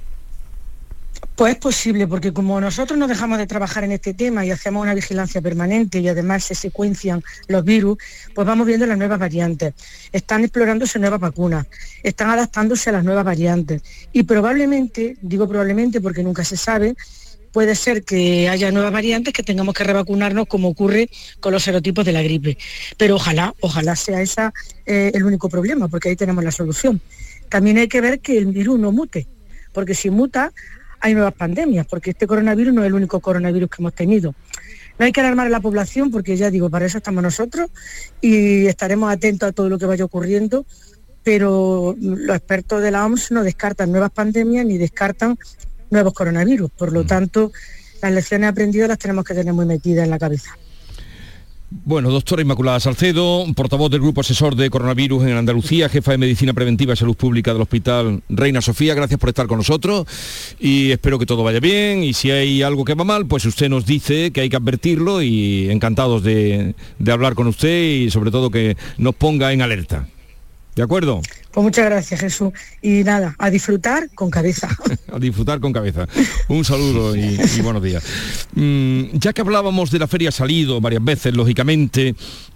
[1.36, 4.84] Pues es posible, porque como nosotros no dejamos de trabajar en este tema y hacemos
[4.84, 7.98] una vigilancia permanente y además se secuencian los virus,
[8.36, 9.74] pues vamos viendo las nuevas variantes.
[10.12, 11.66] Están explorándose nuevas vacunas,
[12.04, 13.82] están adaptándose a las nuevas variantes.
[14.12, 16.96] Y probablemente, digo probablemente porque nunca se sabe,
[17.54, 22.04] puede ser que haya nuevas variantes que tengamos que revacunarnos como ocurre con los serotipos
[22.04, 22.58] de la gripe.
[22.98, 24.54] Pero ojalá, ojalá sea esa
[24.86, 27.00] eh, el único problema, porque ahí tenemos la solución.
[27.48, 29.26] También hay que ver que el virus no mute,
[29.72, 30.52] porque si muta
[31.00, 34.34] hay nuevas pandemias, porque este coronavirus no es el único coronavirus que hemos tenido.
[34.98, 37.70] No hay que alarmar a la población porque ya digo, para eso estamos nosotros
[38.22, 40.66] y estaremos atentos a todo lo que vaya ocurriendo,
[41.24, 45.38] pero los expertos de la OMS no descartan nuevas pandemias ni descartan
[45.90, 46.70] nuevos coronavirus.
[46.72, 47.08] Por lo mm.
[47.08, 47.52] tanto,
[48.02, 50.58] las lecciones aprendidas las tenemos que tener muy metidas en la cabeza.
[51.72, 56.52] Bueno, doctora Inmaculada Salcedo, portavoz del Grupo Asesor de Coronavirus en Andalucía, jefa de Medicina
[56.52, 60.08] Preventiva y Salud Pública del Hospital Reina Sofía, gracias por estar con nosotros
[60.60, 63.70] y espero que todo vaya bien y si hay algo que va mal, pues usted
[63.70, 68.32] nos dice que hay que advertirlo y encantados de, de hablar con usted y sobre
[68.32, 70.08] todo que nos ponga en alerta.
[70.76, 71.22] ¿De acuerdo?
[71.52, 72.54] Pues muchas gracias, Jesús.
[72.82, 74.70] Y nada, a disfrutar con cabeza.
[75.14, 76.08] a disfrutar con cabeza.
[76.48, 78.04] Un saludo y, buenos días.
[78.56, 82.16] Mm, ya que hablábamos de la feria salido varias veces, lógicamente,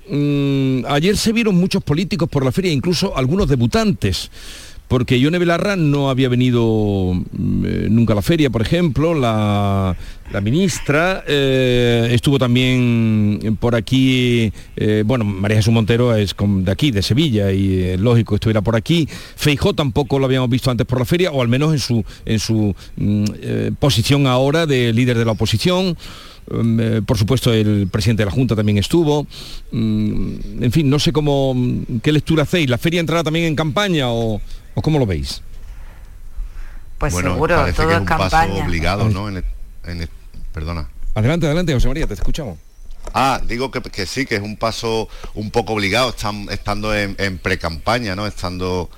[0.10, 4.30] mm, ayer se vieron muchos políticos por la feria, incluso algunos debutantes
[4.94, 9.96] porque Yone Belarra no había venido mm, eh, nunca a la feria, por ejemplo, la,
[10.44, 17.02] ministra eh, estuvo también por aquí, eh, bueno, María Jesús Montero es de aquí, de
[17.02, 19.10] Sevilla, y es lógico estuviera por aquí.
[19.36, 22.38] Feijó tampoco lo habíamos visto antes por la feria, o al menos en su, en
[22.38, 23.24] su mm,
[23.80, 25.98] posición ahora de líder de la oposición.
[26.52, 29.26] Mm, por supuesto el presidente de la Junta también estuvo.
[29.72, 31.56] en fin, no sé cómo,
[32.04, 32.70] qué lectura hacéis.
[32.70, 34.40] ¿La feria entrará también en campaña o,
[34.76, 35.42] ¿O cómo lo veis?
[36.98, 38.30] Pues seguro, todo que es un campaña.
[38.54, 39.30] Paso obligado, ¿no?
[39.30, 40.10] En
[40.54, 40.88] perdona.
[41.16, 42.58] Adelante, adelante, José María, te escuchamos.
[43.14, 47.16] Ah, digo que, que sí, que es un paso un poco obligado, están, estando en,
[47.20, 48.26] en pre-campaña, ¿no?
[48.26, 48.90] Estando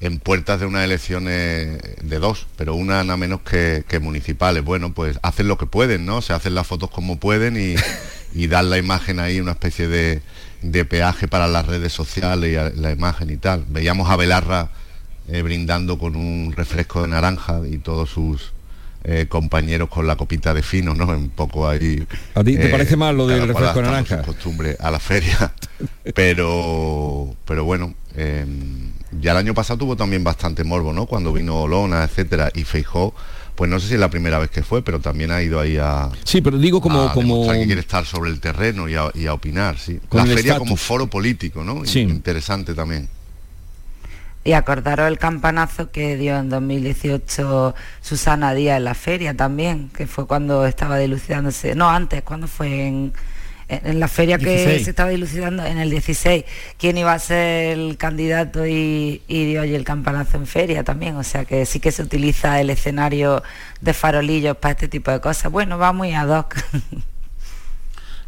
[0.00, 4.62] en puertas de unas elecciones de dos, pero una nada menos que, que municipales.
[4.62, 6.20] Bueno, pues hacen lo que pueden, ¿no?
[6.20, 7.74] Se hacen las fotos como pueden y,
[8.38, 10.20] y dan la imagen ahí, una especie de,
[10.62, 13.64] de peaje para las redes sociales y a- la imagen y tal.
[13.68, 14.68] Veíamos a Belarra
[15.28, 18.52] eh, brindando con un refresco de naranja y todos sus
[19.06, 21.06] eh, compañeros con la copita de fino, ¿no?
[21.06, 22.06] Un poco ahí.
[22.34, 24.22] ¿A ti te eh, parece mal lo del refresco de naranja?
[24.22, 25.52] costumbre a la feria.
[26.14, 28.46] pero, pero bueno, eh,
[29.20, 31.04] ya el año pasado tuvo también bastante morbo, ¿no?
[31.04, 33.14] Cuando vino Olona, etcétera, y Feijó,
[33.54, 35.76] pues no sé si es la primera vez que fue, pero también ha ido ahí
[35.76, 36.08] a.
[36.24, 37.12] Sí, pero digo como...
[37.12, 37.46] como...
[37.52, 40.00] que quiere estar sobre el terreno y a, y a opinar, sí.
[40.08, 41.84] Con la feria como foro político, ¿no?
[41.84, 42.00] Sí.
[42.00, 43.06] Interesante también.
[44.44, 50.06] Y acordaros el campanazo que dio en 2018 Susana Díaz en la feria también, que
[50.06, 53.12] fue cuando estaba dilucidándose, no antes, cuando fue en,
[53.68, 54.84] en- en la feria que 16.
[54.84, 56.44] se estaba dilucidando, en el 16,
[56.78, 61.16] quién iba a ser el candidato y, y dio allí el campanazo en feria también,
[61.16, 63.42] o sea que sí que se utiliza el escenario
[63.80, 65.50] de farolillos para este tipo de cosas.
[65.50, 66.54] Bueno, va muy ad hoc.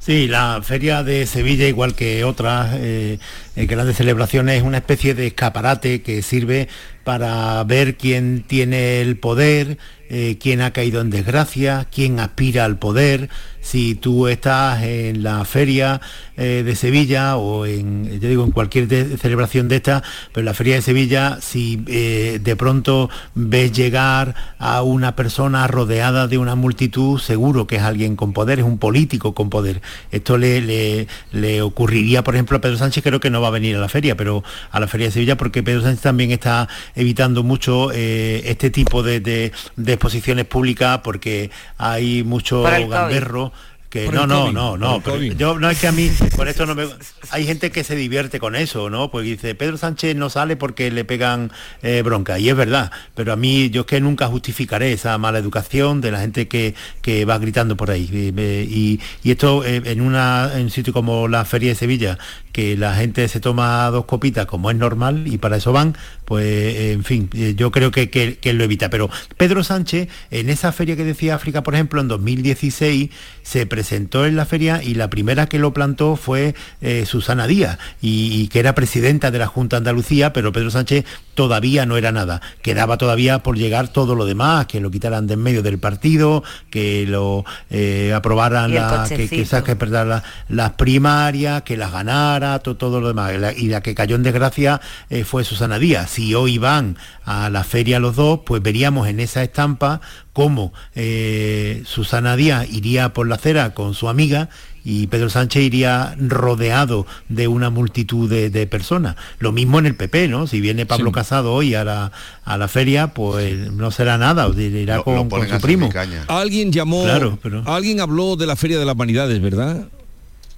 [0.07, 3.19] Sí, la feria de Sevilla, igual que otras eh,
[3.57, 6.69] eh, grandes celebraciones, es una especie de escaparate que sirve
[7.03, 12.79] para ver quién tiene el poder, eh, quién ha caído en desgracia, quién aspira al
[12.79, 13.29] poder.
[13.61, 16.01] Si tú estás en la feria
[16.37, 18.87] eh, de Sevilla o en, yo digo, en cualquier
[19.19, 24.37] celebración de esta, pero en la feria de Sevilla, si eh, de pronto ves llegar
[24.61, 28.79] a una persona rodeada de una multitud, seguro que es alguien con poder, es un
[28.79, 29.83] político con poder.
[30.13, 33.51] Esto le, le- le ocurriría, por ejemplo, a Pedro Sánchez, creo que no va a
[33.51, 36.69] venir a la feria, pero a la feria de Sevilla, porque Pedro Sánchez también está
[36.95, 43.53] evitando mucho este tipo de, de- de exposiciones públicas, porque hay mucho gamberro.
[43.89, 45.01] Que Por no, no, no, no,
[45.39, 46.87] yo no es que a mí, por esto no me...
[47.31, 49.13] Hay gente que se divierte con eso, ¿no?
[49.13, 53.33] Pues dice, Pedro Sánchez no sale porque le pegan eh, bronca, y es verdad, pero
[53.33, 57.25] a mí yo es que nunca justificaré esa mala educación de la gente que, que
[57.25, 58.11] va gritando por ahí.
[58.13, 61.77] Y, me- y- y esto eh, en, una, en un sitio como la Feria de
[61.77, 62.19] Sevilla,
[62.53, 66.77] que la gente se toma dos copitas como es normal y para eso van, pues
[66.93, 68.91] en fin, eh, yo creo que, que, lo evita.
[68.91, 69.09] Pero
[69.39, 73.11] Pedro Sánchez, en esa feria que decía África, por ejemplo, en 2016,
[73.43, 77.79] se presentó en la feria y la primera que lo plantó fue eh, Susana Díaz,
[78.03, 81.97] y, y que era presidenta de la Junta de Andalucía, pero Pedro Sánchez todavía no
[81.97, 82.41] era nada.
[82.63, 86.43] Quedaba todavía por llegar todo lo demás, que lo quitaran de en medio del partido,
[86.71, 89.63] que lo eh, aprobaran, la- que, que, cochecito.
[89.65, 93.35] que perdón, la- las primarias, que las ganara, to- todo lo demás.
[93.35, 96.11] Y la, y la que cayó en desgracia eh, fue Susana Díaz.
[96.17, 100.01] Si hoy van a la feria los dos, pues veríamos en esa estampa
[100.33, 104.49] cómo eh, Susana Díaz iría por la acera con su amiga
[104.83, 109.17] y Pedro Sánchez iría rodeado de una multitud de, de personas.
[109.41, 110.47] Lo mismo en el PP, ¿no?
[110.47, 111.15] Si viene Pablo Sí.
[111.15, 112.13] Casado hoy a la,
[112.45, 115.91] a la feria, pues no será nada, irá Lo- con, lo con ponen su primo.
[116.29, 117.03] Alguien llamó...
[117.05, 119.87] Claro, pero- Alguien habló de la Feria de las Vanidades, ¿verdad?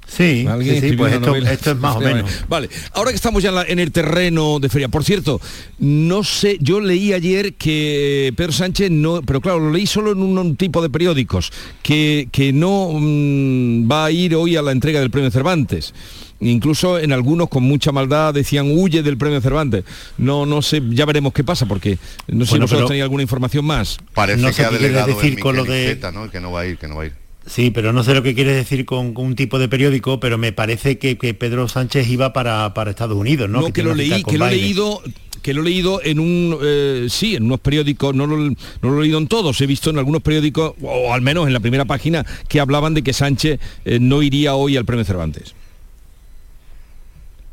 [0.09, 2.31] Sí, Alguien sí, sí, escribió pues esto, es más o menos.
[2.49, 5.39] Vale, ahora que estamos ya en, la- en el terreno de feria, por cierto,
[5.79, 10.19] no sé, yo leí ayer que Pedro Sánchez no, pero claro, lo leí solo en
[10.23, 14.73] un, un tipo de periódicos, que, que no mm, va a ir hoy a la
[14.73, 15.93] entrega del premio Cervantes.
[16.41, 19.85] Incluso en algunos con mucha maldad decían huye del premio Cervantes.
[20.19, 23.65] No, no sé, ya veremos qué pasa, porque no sé si vosotros tenéis alguna información
[23.65, 23.99] más.
[24.15, 26.31] Parece No que ha delegado decir con lo de- ¿no?
[26.31, 27.13] Que no va a ir, que no va a ir.
[27.49, 30.37] Sí, pero no sé lo que quieres decir con, con un tipo de periódico, pero
[30.37, 33.63] me parece que, que Pedro Sánchez iba para, para Estados Unidos, ¿no?
[33.63, 35.03] No, que, lo leí, que lo he leído,
[35.43, 38.99] que lo he leído en un eh, sí, en unos periódicos, no lo, no lo
[38.99, 41.87] he leído en todos, he visto en algunos periódicos, o al menos en la primera
[41.87, 45.55] página, que hablaban de que Sánchez eh, no iría hoy al premio Cervantes.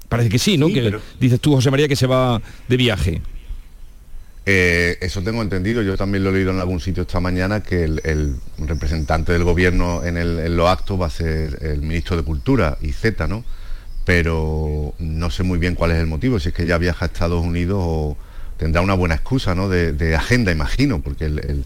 [0.10, 0.68] Parece que sí, ¿no?
[0.68, 3.22] Sí, que pero- dices tú, José María, que se va de viaje.
[4.48, 7.84] Eh, eso tengo entendido, yo también lo he leído en algún sitio esta mañana, que
[7.84, 12.78] el, representante del gobierno en, el- los actos va a ser el ministro de Cultura,
[12.82, 13.44] IZ, ¿no?
[14.06, 17.08] Pero no sé muy bien cuál es el motivo, si es que ya viaja a
[17.08, 18.18] Estados Unidos o
[18.58, 19.68] tendrá una buena excusa, ¿no?
[19.68, 21.66] De, agenda, imagino, porque el-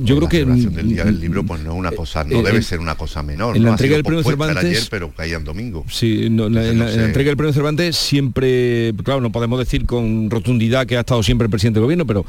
[0.00, 2.24] Sí, yo la creo que celebración del Día del Libro pues no es una cosa,
[2.24, 3.56] no eh, debe ser una cosa menor.
[3.56, 5.84] en la entrega del premio Cervantes- ayer, pero caía domingo.
[5.90, 7.04] Sí, no, la- en, la, no en la sé.
[7.06, 11.46] entrega del premio Cervantes siempre, claro, no podemos decir con rotundidad que ha estado siempre
[11.46, 12.24] el presidente del gobierno, pero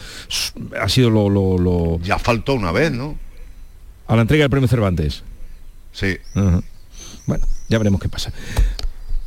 [0.79, 3.17] ha sido lo, lo- lo- Ya faltó una vez, ¿no?
[4.07, 5.23] a la entrega del premio Cervantes.
[5.91, 6.17] Sí.
[7.25, 8.31] Bueno, ya veremos qué pasa.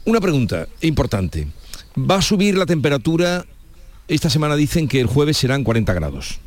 [0.05, 1.49] Una pregunta importante.
[1.99, 3.45] Va a subir la temperatura,
[4.07, 6.39] esta semana dicen que el jueves serán 40 grados.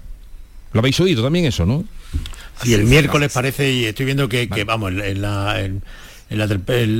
[0.73, 1.83] Lo habéis oído también eso, ¿no?
[2.63, 5.59] Y el miércoles parece, y estoy viendo que, que vamos, en la...
[5.61, 5.83] en- en la-
[6.31, 6.41] el,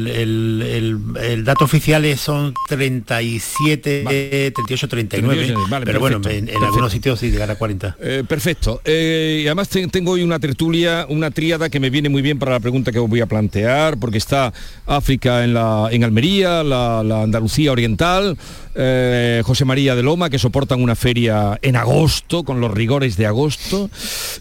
[0.08, 6.50] el- el- el dato oficial es- son 37, 38, 39, 38, vale, pero bueno, en,
[6.64, 7.96] algunos sitios sí llegará a 40.
[8.02, 8.82] Eh, perfecto.
[8.86, 12.40] Eh, y además te- tengo hoy una tertulia, una tríada que me viene muy bien
[12.40, 14.54] para la pregunta que os voy a plantear, porque está
[14.86, 18.38] África en, la, en Almería, la, la Andalucía Oriental,
[18.76, 23.26] eh, José María de Loma, que soportan una feria en agosto, con los rigores de
[23.28, 23.90] agosto.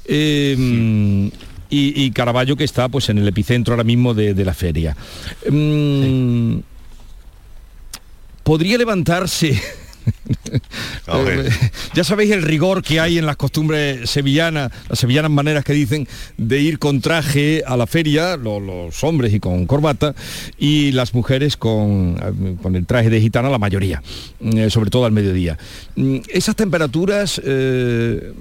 [0.07, 1.31] eh,
[1.71, 4.97] y, y Caraballo que está pues en el epicentro ahora mismo de, de la feria.
[5.49, 6.59] Mm,
[8.43, 9.51] Podría levantarse
[11.07, 11.49] eh,
[11.95, 16.09] ya sabéis el rigor que hay en las costumbres sevillanas, las sevillanas maneras que dicen
[16.39, 20.15] de ir con traje a la feria, lo- los hombres y con corbata,
[20.59, 24.03] y las mujeres con, eh, con el traje de gitana, la mayoría,
[24.41, 25.59] eh, sobre todo al mediodía.
[25.97, 27.41] Mm, Esas temperaturas...
[27.45, 28.33] eh,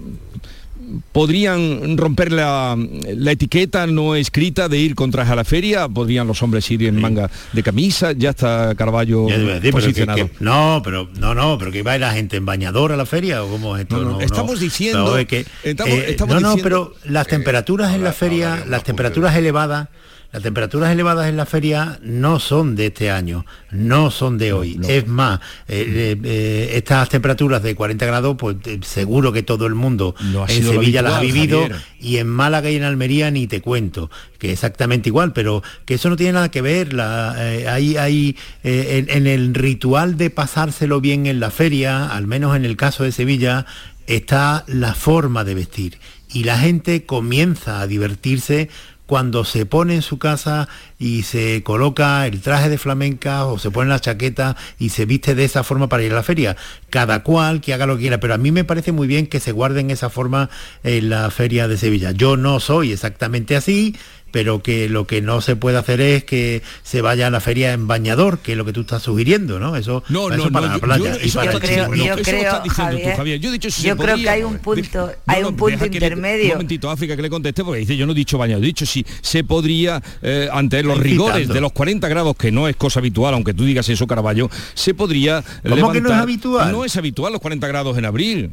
[1.12, 2.76] podrían romper la,
[3.16, 6.84] la etiqueta no escrita de ir con traje a la feria, podrían los hombres ir
[6.84, 10.18] en manga de camisa, ya está Carballo pero que- posicionado.
[10.28, 13.44] que- no, pero no, no, pero que va la gente en bañador a la feria
[13.44, 13.98] o cómo es esto.
[13.98, 17.94] No, no, estamos diciendo- No, que, estamos- eh, estamos no, no, diciendo- pero las temperaturas
[17.94, 19.90] en la feria, las temperaturas elevadas,
[20.32, 24.80] las temperaturas elevadas en la feria no son de este año, no son de hoy.
[24.88, 29.66] Es más, eh, eh, eh, estas temperaturas de 40 grados, pues eh, seguro que todo
[29.66, 31.82] el mundo No en Sevilla las ha vivido Javier.
[32.00, 36.10] y en Málaga y en Almería ni te cuento, que exactamente igual, pero que eso
[36.10, 36.94] no tiene nada que ver.
[36.94, 42.56] La, hay, hay, en, en el ritual de pasárselo bien en la feria, al menos
[42.56, 43.66] en el caso de Sevilla,
[44.06, 45.98] está la forma de vestir.
[46.32, 48.70] Y la gente comienza a divertirse
[49.10, 50.70] cuando se pone en su casa
[51.00, 55.34] y se coloca el traje de flamenca o se pone la chaqueta y se viste
[55.34, 56.56] de esa forma para ir a la feria.
[56.92, 59.40] Cada cual que haga lo que quiera, pero a mí me parece muy bien que
[59.40, 60.52] se guarden esa forma
[60.84, 62.12] en la feria de Sevilla.
[62.12, 63.96] Yo no soy exactamente así,
[64.32, 67.74] pero que lo que no se puede hacer es que se vaya a la feria
[67.74, 69.76] en bañador, que es lo que tú estás sugiriendo, ¿no?
[69.76, 71.04] Eso, No, eso no, para no, la yo- playa.
[71.18, 71.92] yo- y eso para lo el estás chico.
[71.92, 73.40] diciendo- yo eso lo creo, estás diciendo tú, Javier, Javier.
[73.40, 75.50] Yo he dicho si yo se creo podría- que hay un punto, de- hay no,
[75.50, 76.46] un punto le- intermedio.
[76.46, 78.86] un momentito, África, que le conteste, porque dice, yo no he dicho bañado, he dicho
[78.86, 83.00] si se podría, eh, ante los rigores de los 40 grados, que no es cosa
[83.00, 85.94] habitual, aunque tú digas eso, Caraballo, se podría ¿Cómo levantar...
[85.94, 86.72] que no es habitual?
[86.72, 88.52] No es habitual los 40 grados en abril.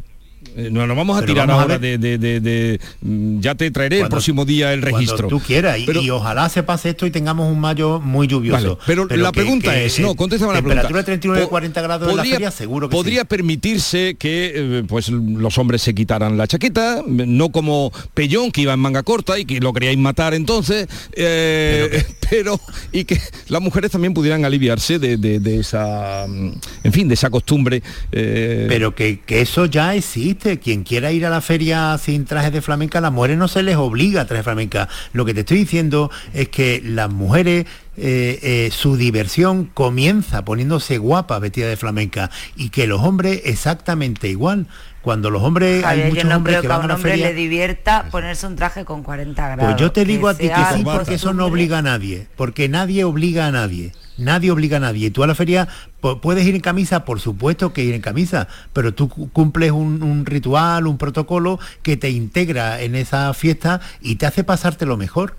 [0.56, 1.98] Eh, No nos vamos a Pero tirar vamos a ahora ver.
[1.98, 5.28] de, de- de- de- mm, Ya te traeré el Cuando- próximo día el registro.
[5.28, 8.76] Tú quieras, y, Pero- y ojalá se pase esto y tengamos un mayo muy lluvioso.
[8.76, 10.82] Vale, pero, la que- pregunta que, es, no, contéstame la pregunta.
[10.82, 13.26] Temperatura de 39 Po- 40 grados en la feria, seguro que podría sí.
[13.26, 18.72] permitirse que eh, pues los hombres se quitaran la chaqueta, no como Pellón que iba
[18.72, 22.60] en manga corta y que lo queríais matar entonces, eh, pero,
[22.92, 26.52] y que las mujeres también pudieran aliviarse de esa, mm,
[26.84, 27.82] en fin, de esa costumbre.
[28.12, 30.35] eh, Pero que, que eso ya existe.
[30.36, 33.62] Quien quiera ir a la feria sin trajes de flamenca, a las mujeres no se
[33.62, 34.88] les obliga a trajes de flamenca.
[35.12, 40.98] Lo que te estoy diciendo es que las mujeres, eh, eh, su diversión comienza poniéndose
[40.98, 44.66] guapas vestidas de flamenca y que los hombres exactamente igual.
[45.06, 47.10] Cuando los hombres, hay yo muchos no hombres creo que van a un la hombre
[47.12, 47.28] feria.
[47.28, 49.64] le divierta ponerse un traje con 40 grados.
[49.64, 52.68] Pues yo te digo a ti que sí, porque eso no obliga a nadie, porque
[52.68, 53.92] nadie obliga a nadie.
[54.18, 55.06] Nadie obliga a nadie.
[55.06, 55.68] Y tú a la feria
[56.02, 59.70] pu- puedes ir en camisa, por supuesto que ir en camisa, pero tú cu- cumples
[59.70, 64.96] un, un ritual, un protocolo que te integra en esa fiesta y te hace pasártelo
[64.96, 65.36] mejor.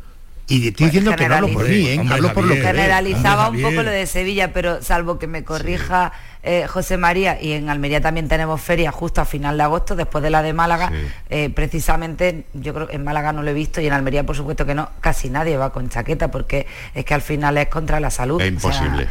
[0.49, 1.99] Y te estoy Pues diciendo que no hablo por mí, ¿eh?
[1.99, 5.27] Hombre, hablo por lo que generalizaba Hombre, un poco lo de Sevilla, pero salvo que
[5.27, 9.63] me corrija eh, José María, y en Almería también tenemos feria justo a final de
[9.63, 10.89] agosto, después de la de Málaga,
[11.29, 14.38] eh, precisamente, yo creo que en Málaga no lo he visto y en Almería por
[14.38, 17.99] supuesto que no, casi nadie va con chaqueta porque es que al final es contra
[17.99, 18.39] la salud.
[18.39, 19.07] Es o sea, imposible.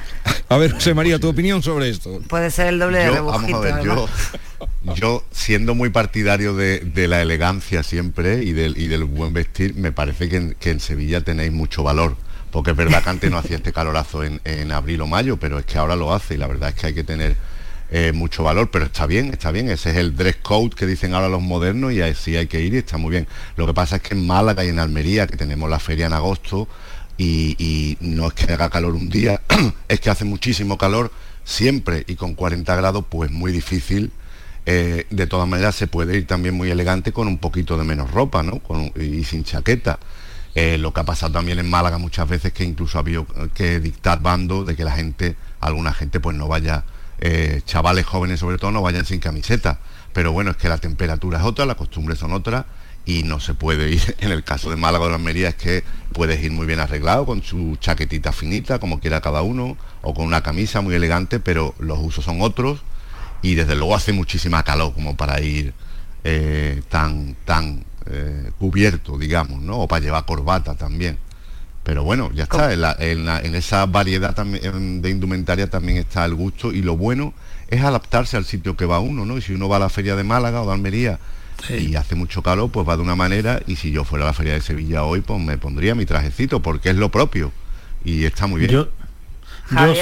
[0.48, 2.20] A ver, José María, tu opinión sobre esto.
[2.28, 3.58] puede ser el doble de Yo, vamos rebujito.
[3.58, 4.08] a ver, yo.
[4.94, 10.70] Yo siendo muy partidario de, la elegancia siempre y del, buen vestir, me parece que
[10.70, 12.16] en, Sevilla tenéis mucho valor.
[12.50, 15.58] Porque es verdad que antes no hacía este calorazo en, en abril o mayo, pero
[15.58, 17.36] es que ahora lo hace y la verdad es que hay que tener
[17.88, 21.14] eh, mucho valor, pero está bien, está bien, ese es el dress code que dicen
[21.14, 23.28] ahora los modernos y así hay que ir y está muy bien.
[23.56, 26.12] Lo que pasa es que en Málaga y en Almería, que tenemos la feria en
[26.12, 26.66] agosto,
[27.16, 29.40] y, y no es que haga calor un día,
[29.88, 31.12] es que hace muchísimo calor
[31.44, 34.10] siempre y con 40 grados pues muy difícil.
[34.68, 38.10] Eh, de todas maneras se puede ir también muy elegante con un poquito de menos
[38.10, 38.60] ropa, ¿no?
[39.00, 40.00] Y sin chaqueta.
[40.56, 43.78] Eh, lo que ha pasado también en Málaga muchas veces que incluso ha habido que
[43.78, 46.84] dictar bando de que la gente, alguna gente pues no vaya,
[47.20, 49.78] eh, chavales jóvenes sobre todo, no vayan sin camiseta.
[50.12, 52.64] Pero bueno, es que la temperatura es otra, las costumbres son otras
[53.04, 55.84] y no se puede ir, en el caso de Málaga o de Almería es que
[56.12, 60.24] puedes ir muy bien arreglado con su chaquetita finita, como quiera cada uno, o con
[60.24, 62.80] una camisa muy elegante, pero los usos son otros
[63.42, 65.72] y desde luego hace muchísima calor como para ir
[66.24, 69.80] eh, tan, tan eh, cubierto, digamos, ¿no?
[69.80, 71.18] O para llevar corbata también.
[71.82, 76.82] Pero bueno, ya está, en, esa variedad también de indumentaria también está el gusto y
[76.82, 77.32] lo bueno
[77.68, 79.38] es adaptarse al sitio que va uno, ¿no?
[79.38, 81.20] Y si uno va a la feria de Málaga o de Almería
[81.68, 84.32] y hace mucho calor, pues va de una manera y si yo fuera a la
[84.32, 87.52] feria de Sevilla hoy, pues me pondría mi trajecito porque es lo propio
[88.04, 88.72] y está muy bien.
[88.72, 88.88] Yo,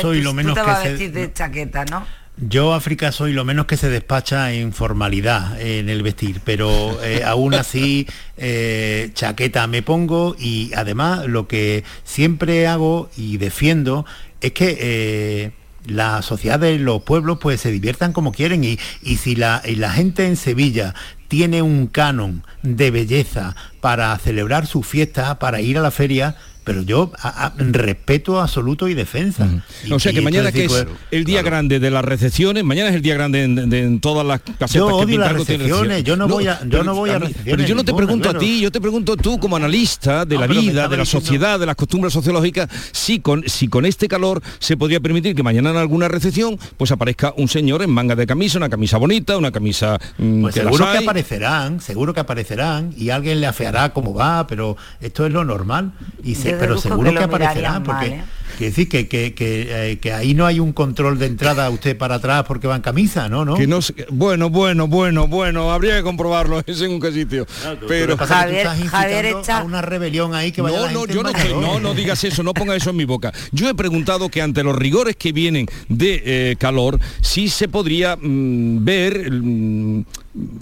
[0.01, 2.07] soy lo menos que de chaqueta, ¿no?
[2.37, 7.23] Yo, África, soy lo menos que se despacha en formalidad en el vestir, pero eh,
[7.27, 14.05] aún así eh, chaqueta me pongo y además lo que siempre hago y defiendo
[14.41, 15.53] es que eh,
[15.87, 19.77] la sociedad de los pueblos pues se diviertan como quieren y, y si la, y
[19.77, 20.95] la gente en Sevilla
[21.29, 26.83] tiene un canon de belleza para celebrar su fiesta, para ir a la feria, pero
[26.83, 27.13] yo
[27.57, 29.49] respeto absoluto y defensa.
[29.91, 33.03] o sea que mañana que es el día grande de las recepciones, mañana es el
[33.03, 36.83] día grande en, todas las casetas yo odio las recepciones, yo no, voy a yo
[36.83, 39.57] no voy a, Pero yo no te pregunto a ti, yo te pregunto tú como
[39.57, 43.85] analista de la vida, de la sociedad, de las costumbres sociológicas, si con si con
[43.85, 47.91] este calor se podría permitir que mañana en alguna recepción pues aparezca un señor en
[47.91, 52.21] manga de camisa, una camisa bonita, una camisa mm, pues seguro que aparecerán, seguro que
[52.21, 55.93] aparecerán y alguien le afeará cómo va, pero esto es lo normal
[56.23, 58.25] y se pero seguro que, aparecerá, porque ¿eh?
[58.59, 62.45] decir que, eh, que, ahí no hay un control de entrada a usted para atrás
[62.47, 63.45] porque va en camisa, ¿no?
[63.45, 63.57] ¿No?
[63.57, 63.81] Que no
[64.11, 67.47] bueno, bueno, bueno, bueno, habría que comprobarlo en un sitio.
[67.89, 71.95] pero Javier, Javier a una rebelión ahí que vaya No, no, yo no, no, no
[71.95, 73.33] digas eso, no ponga eso en mi boca.
[73.53, 78.17] Yo he preguntado que ante los rigores que vienen de eh, calor, sí se podría
[78.17, 80.05] mm, ver mm,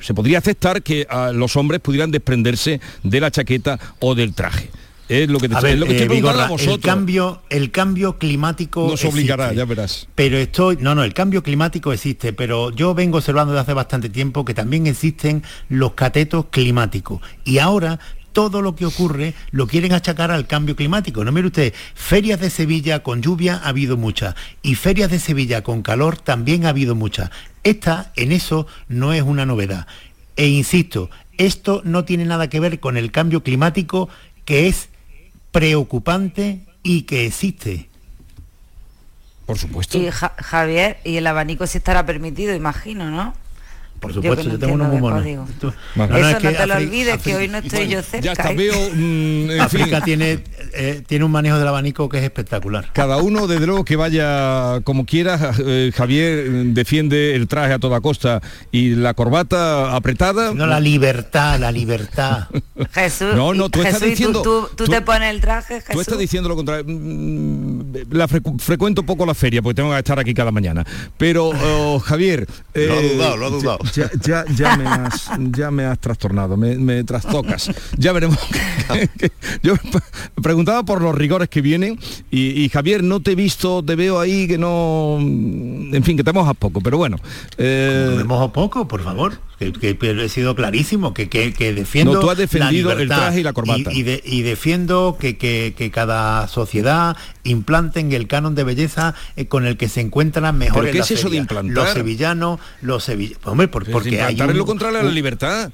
[0.00, 4.70] se podría aceptar que ah, los hombres pudieran desprenderse de la chaqueta o del traje.
[5.12, 5.72] Es lo que te estoy,
[6.66, 10.08] El cambio, el cambio climático nos obligará, ya verás.
[10.14, 14.08] Pero estoy, no, no, el cambio climático existe, pero yo vengo observando desde hace bastante
[14.08, 17.20] tiempo que también existen los catetos climáticos.
[17.44, 17.98] Y ahora
[18.32, 21.24] todo lo que ocurre lo quieren achacar al cambio climático.
[21.24, 25.62] No mire usted, ferias de Sevilla con lluvia ha habido muchas y ferias de Sevilla
[25.62, 27.30] con calor también ha habido muchas.
[27.62, 29.86] Esta en eso no es una novedad.
[30.36, 34.08] E insisto, esto no tiene nada que ver con el cambio climático
[34.44, 34.88] que es
[35.52, 37.88] preocupante y que existe.
[39.46, 39.98] Por supuesto.
[39.98, 43.34] Y Javier, y el abanico sí estará permitido, imagino, ¿no?
[44.02, 45.20] Por supuesto, yo, tengo uno muy mono.
[45.20, 48.24] Eso no, te lo olvides, que hoy no estoy yo cerca.
[48.24, 48.56] Ya está, ¿eh?
[48.56, 48.74] veo...
[48.92, 50.42] Mm, África tiene,
[50.74, 52.90] eh, tiene un manejo del abanico que es espectacular.
[52.92, 55.52] Cada uno, de luego, que vaya como quiera.
[55.64, 58.42] Eh, Javier defiende el traje a toda costa
[58.72, 60.52] y la corbata apretada.
[60.52, 62.48] No, la libertad, la libertad.
[62.92, 64.42] Jesús, no, no, tú estás diciendo...
[64.42, 65.92] Tú, te pones el traje, Jesús.
[65.92, 66.84] Tú estás diciendo lo contrario.
[66.88, 70.84] Mm, la frecuento poco la feria, porque tengo que estar aquí cada mañana.
[71.18, 72.48] Pero, oh, Javier...
[72.74, 77.04] lo ha dudado, lo ha dudado ya, ya, me, has, ya me has trastornado, me,
[77.04, 77.70] trastocas.
[77.96, 78.38] Ya veremos.
[79.62, 79.74] yo
[80.42, 81.98] preguntaba por los rigores que vienen
[82.30, 85.18] y, Javier, no te he visto, te veo ahí que no...
[85.18, 87.18] En fin, que te mojas poco, pero bueno.
[87.58, 88.14] Eh...
[88.16, 89.38] ¿Me poco, por favor?
[89.80, 93.52] Que, he sido clarísimo, que, que, defiendo no, tú has defendido el traje y la
[93.52, 93.92] corbata.
[93.92, 99.88] Y, y, defiendo que, cada sociedad implanten el canon de belleza eh, con el que
[99.88, 101.74] se encuentran mejor ¿Pero qué es eso de implantar?
[101.74, 103.46] Los sevillanos, los sevillanos...
[103.46, 105.70] Hombre, porque hay lo contrario a la libertad.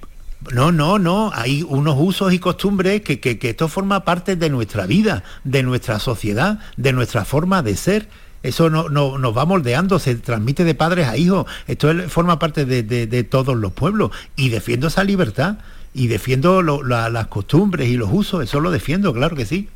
[0.53, 1.31] No, no, no.
[1.35, 5.99] Hay unos usos y costumbres que, que, esto forma parte de nuestra vida, de nuestra
[5.99, 8.09] sociedad, de nuestra forma de ser.
[8.43, 11.47] Eso no, no, nos va moldeando, se transmite de padres a hijos.
[11.67, 14.11] Esto forma parte de, de todos los pueblos.
[14.37, 15.59] Y defiendo esa libertad
[15.95, 19.69] y defiendo las costumbres y los usos, eso lo defiendo, claro que sí.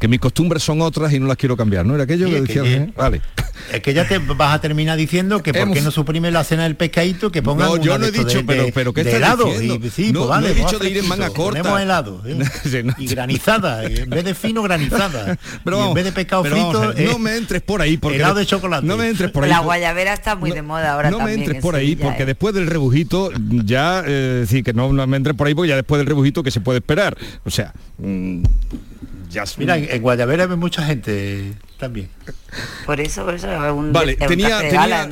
[0.00, 1.94] Que mis costumbres son otras y no las quiero cambiar, ¿no?
[1.94, 2.92] Era aquello que decía, ¿eh?
[2.96, 3.20] vale.
[3.70, 6.64] Es que ya te vas a terminar diciendo que por qué no suprime la cena
[6.64, 9.46] del pescadito, que pongan No, yo no he dicho, pero, pero ¿qué helado.
[9.62, 11.60] Y, sí, no, pues vale, he dicho de ir en manga corta.
[11.60, 12.22] Ponemos helado.
[12.26, 12.38] ¿eh?
[12.98, 15.36] y granizada, en vez de fino, granizada.
[15.64, 16.94] Pero en vez de pescado frito...
[16.94, 17.98] no me entres por ahí.
[17.98, 18.86] Porque helado de chocolate.
[18.86, 19.50] No me entres por ahí.
[19.50, 22.26] La guayabera está muy de moda ahora No me entres por ahí, porque ¿eh?
[22.26, 23.30] después del rebujito,
[23.64, 26.60] ya, decir, que no me entres por ahí, porque ya después del rebujito que se
[26.60, 27.16] puede esperar.
[27.44, 27.74] O sea...
[29.58, 32.08] Mira, en Guayabera hay mucha gente también.
[32.84, 34.60] Por eso, por eso un, Vale, tenía,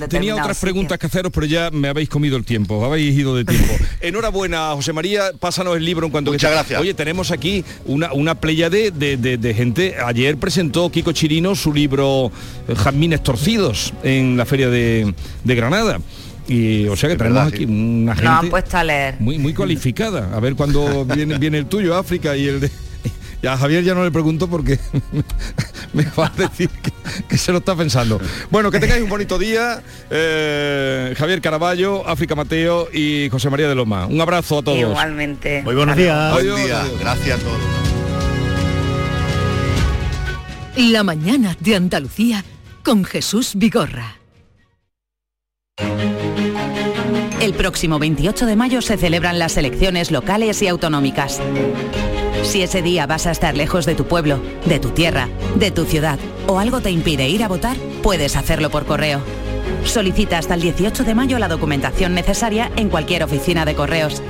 [0.08, 3.44] tenía, otras preguntas que haceros, pero ya me habéis comido el tiempo, habéis ido de
[3.44, 3.72] tiempo.
[4.00, 6.80] Enhorabuena, José María, pásanos el libro en cuanto Muchas gracias.
[6.80, 9.96] Oye, tenemos aquí una, una playa de, de, gente.
[10.04, 12.32] Ayer presentó Kiko Chirino su libro
[12.66, 15.14] eh, Jazmines Torcidos en la feria de,
[15.44, 16.00] de Granada.
[16.48, 19.16] Y o sea que tenemos aquí una gente a leer.
[19.20, 20.34] muy muy cualificada.
[20.34, 22.70] A ver cuando viene, viene el tuyo, África, y el de
[23.48, 24.78] a Javier ya no le pregunto porque
[25.92, 26.70] me va a decir
[27.28, 28.20] que, se lo está pensando.
[28.50, 29.82] Bueno, que tengáis un bonito día.
[30.10, 34.06] Eh, Javier Caraballo, África Mateo y José María de Loma.
[34.06, 34.78] Un abrazo a todos.
[34.78, 35.62] Igualmente.
[35.62, 36.32] Muy buenos días.
[36.32, 36.84] Buen día.
[37.00, 37.58] Gracias a todos.
[40.76, 42.44] La mañana de Andalucía
[42.84, 44.16] con Jesús Vigorra.
[47.40, 51.40] El próximo 28 de mayo se celebran las elecciones locales y autonómicas.
[52.42, 55.84] Si ese día vas a estar lejos de tu pueblo, de tu tierra, de tu
[55.84, 59.20] ciudad o algo te impide ir a votar, puedes hacerlo por correo.
[59.84, 64.22] Solicita hasta el 18 de mayo la documentación necesaria en cualquier oficina de correos.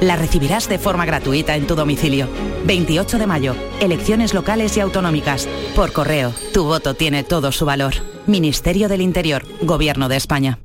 [0.00, 2.28] La recibirás de forma gratuita en tu domicilio.
[2.64, 5.46] 28 de mayo, elecciones locales y autonómicas.
[5.76, 7.94] Por correo, tu voto tiene todo su valor.
[8.26, 10.58] Ministerio del Interior, Gobierno de España.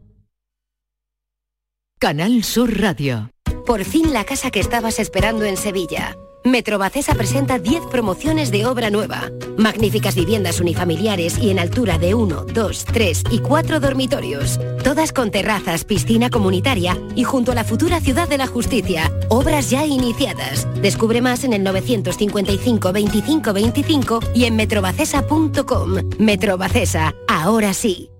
[1.99, 3.29] Canal Sur Radio.
[3.65, 6.15] Por fin la casa que estabas esperando en Sevilla.
[6.45, 9.31] Metrobacesa presenta 10 promociones de obra nueva.
[9.57, 14.59] Magníficas viviendas unifamiliares y en altura de 1, 2, 3 y 4 dormitorios.
[14.83, 19.11] Todas con terrazas, piscina comunitaria y junto a la futura Ciudad de la Justicia.
[19.29, 20.67] Obras ya iniciadas.
[20.83, 25.95] Descubre más en el 955 25 25 y en metrobacesa.com.
[26.19, 28.11] Metrobacesa, ahora sí.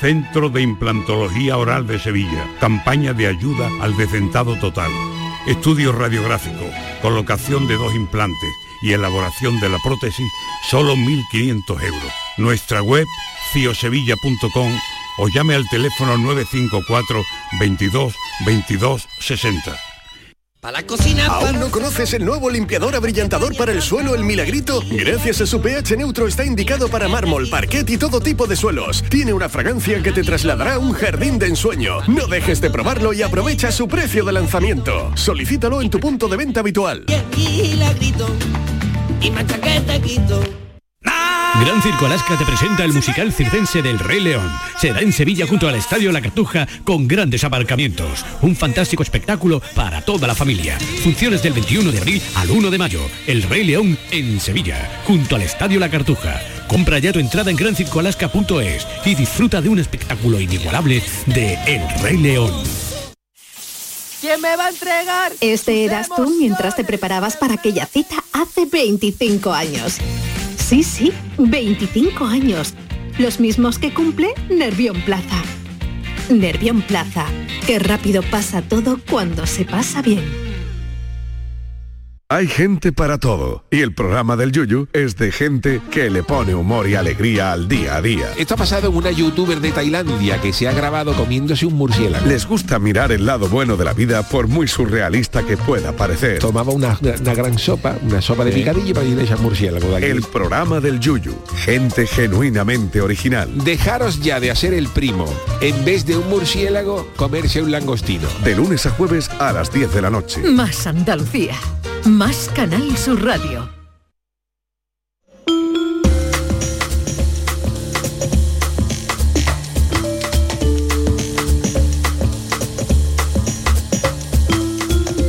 [0.00, 2.46] Centro de Implantología Oral de Sevilla.
[2.60, 4.90] Campaña de ayuda al decentado total.
[5.46, 6.64] Estudio radiográfico,
[7.00, 8.50] colocación de dos implantes
[8.82, 10.26] y elaboración de la prótesis,
[10.68, 12.12] solo 1.500 euros.
[12.36, 13.06] Nuestra web,
[13.52, 14.72] ciosevilla.com
[15.18, 17.22] o llame al teléfono 954
[17.60, 19.95] 22 22 60.
[20.72, 21.26] La cocina.
[21.26, 24.82] ¿Aún no conoces el nuevo limpiador abrillantador para el suelo El Milagrito?
[24.90, 29.04] Gracias a su pH neutro está indicado para mármol, parquet y todo tipo de suelos.
[29.08, 32.00] Tiene una fragancia que te trasladará a un jardín de ensueño.
[32.06, 35.12] No dejes de probarlo y aprovecha su precio de lanzamiento.
[35.14, 37.06] Solicítalo en tu punto de venta habitual.
[41.60, 44.50] Gran Circo Alaska te presenta el musical circense del Rey León.
[44.78, 48.24] Será en Sevilla junto al Estadio La Cartuja con grandes aparcamientos.
[48.42, 50.78] Un fantástico espectáculo para toda la familia.
[51.02, 53.00] Funciones del 21 de abril al 1 de mayo.
[53.26, 56.40] El Rey León en Sevilla, junto al Estadio La Cartuja.
[56.68, 62.18] Compra ya tu entrada en grancircoalaska.es y disfruta de un espectáculo inigualable de El Rey
[62.18, 62.52] León.
[64.20, 65.32] ¿Quién me va a entregar?
[65.40, 69.98] Este eras tú mientras te preparabas para aquella cita hace 25 años.
[70.56, 72.74] Sí, sí, 25 años.
[73.18, 75.42] Los mismos que cumple Nervión Plaza.
[76.28, 77.26] Nervión Plaza.
[77.66, 80.45] Qué rápido pasa todo cuando se pasa bien.
[82.28, 86.56] Hay gente para todo y el programa del Yuyu es de gente que le pone
[86.56, 88.32] humor y alegría al día a día.
[88.36, 92.26] Esto ha pasado en una youtuber de Tailandia que se ha grabado comiéndose un murciélago.
[92.26, 96.40] Les gusta mirar el lado bueno de la vida por muy surrealista que pueda parecer.
[96.40, 99.96] Tomaba una, una gran sopa, una sopa de picadillo para ir a ese murciélago de
[99.98, 100.06] aquí.
[100.06, 103.56] El programa del Yuyu, gente genuinamente original.
[103.62, 105.32] Dejaros ya de hacer el primo.
[105.60, 108.26] En vez de un murciélago, comerse un langostino.
[108.42, 110.42] De lunes a jueves a las 10 de la noche.
[110.42, 111.54] Más Andalucía.
[112.16, 113.68] Más Canal Sur Radio.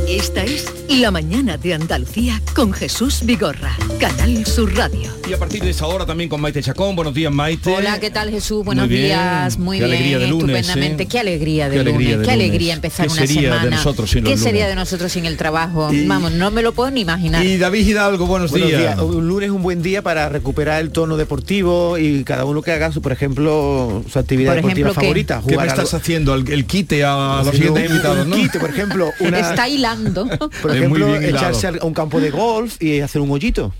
[0.08, 0.67] Esta es
[1.00, 5.10] La mañana de Andalucía con Jesús Vigorra, Canal Sur Radio.
[5.28, 6.96] Y a partir de esa hora también con Maite Chacón.
[6.96, 7.70] Buenos días, Maite.
[7.70, 8.64] Hola, ¿qué tal Jesús?
[8.64, 9.08] Buenos Muy bien.
[9.08, 11.02] días, muy Qué bien, alegría de lunes, estupendamente.
[11.02, 11.06] ¿eh?
[11.06, 12.46] Qué alegría de Qué alegría lunes, de qué lunes.
[12.48, 13.76] alegría empezar ¿Qué una sería de semana.
[13.76, 14.68] nosotros sin ¿Qué los sería lunes?
[14.70, 15.90] de nosotros sin el trabajo?
[16.06, 17.44] Vamos, no me lo puedo ni imaginar.
[17.44, 18.80] Y David Hidalgo, buenos, Buenos días.
[18.80, 18.98] días.
[18.98, 22.72] Un lunes es un buen día para recuperar el tono deportivo y cada uno que
[22.72, 25.06] haga, su, por ejemplo, su actividad Por deportiva ejemplo, ¿qué?
[25.06, 25.42] favorita.
[25.46, 26.34] ¿Qué me estás algo- haciendo?
[26.34, 28.34] ¿El, el quite a los siguientes invitados, no?
[28.34, 30.26] quite, por ejemplo, una, Está hilando.
[30.62, 31.48] por ejemplo, bien hilado.
[31.50, 33.72] echarse a un campo de golf y hacer un hoyito.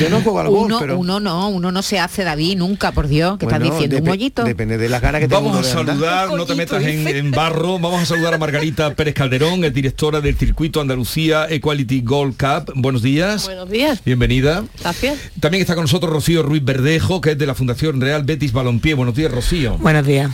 [0.00, 2.92] Yo no juego al golf, Uno, pero uno no, uno no se hace David nunca,
[2.92, 4.44] por Dios, que estás bueno, diciendo un hoyito.
[4.44, 8.02] Depende de las ganas que Vamos a saludar, no te metas en, en barro, vamos
[8.02, 12.72] a saludar a Margarita Pérez Calderón, es directora del circuito Andalucía Equality Gold Cup.
[12.74, 13.46] Buenos días.
[13.46, 14.02] Buenos días.
[14.04, 14.64] Bienvenida.
[14.80, 15.18] Gracias.
[15.40, 18.94] También está con nosotros Rocío Ruiz Verdejo, que es de la Fundación Real Betis Balompié.
[18.94, 19.76] Buenos días, Rocío.
[19.78, 20.30] Buenos días.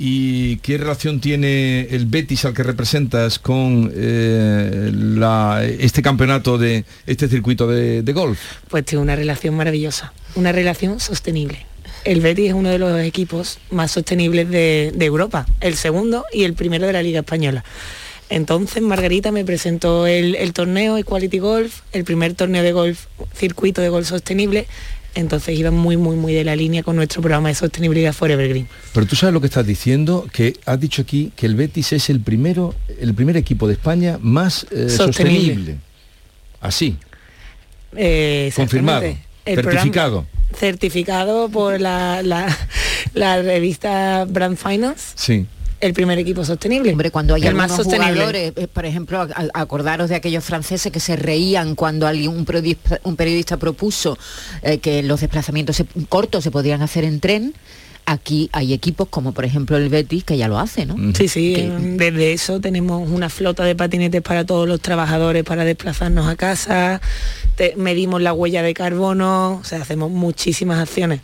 [0.00, 6.84] ¿Y qué relación tiene el Betis al que representas con eh, la- este campeonato de
[7.06, 8.38] este circuito de, golf?
[8.68, 11.66] Pues tiene una relación maravillosa, una relación sostenible.
[12.04, 16.54] El Betis es uno de los equipos más sostenibles de, Europa, el segundo y el
[16.54, 17.64] primero de la Liga Española.
[18.30, 23.88] Entonces Margarita me presentó el torneo Equality Golf, el primer torneo de golf, circuito de
[23.88, 24.68] golf sostenible.
[25.18, 28.68] Entonces iba muy, muy, muy de la línea con nuestro programa de sostenibilidad Forever Green.
[28.92, 32.08] Pero tú sabes lo que estás diciendo, que has dicho aquí que el Betis es
[32.08, 34.96] el primero, el primer equipo de España más eh, Sostenible.
[35.48, 35.76] sostenible.
[36.60, 36.96] Así.
[37.96, 39.02] Eh, Confirmado.
[39.44, 40.26] El programa- certificado.
[40.56, 42.54] certificado por la, la,
[43.14, 45.46] la revista Brand Finance, Sí.
[45.80, 46.90] El primer equipo sostenible.
[46.92, 51.16] Hombre, cuando hay el algunos jugadores, eh, por ejemplo, acordaros de aquellos franceses que se
[51.16, 54.18] reían cuando alguien, un, periodista, un periodista propuso
[54.62, 57.54] eh, que los desplazamientos cortos se podían hacer en tren.
[58.10, 60.96] Aquí hay equipos como por ejemplo el Betis que ya lo hace, ¿no?
[61.14, 65.44] Sí, sí, Que- eh, desde eso tenemos una flota de patinetes para todos los trabajadores
[65.44, 67.02] para desplazarnos a casa,
[67.54, 71.20] te- medimos la huella de carbono, o sea, hacemos muchísimas acciones.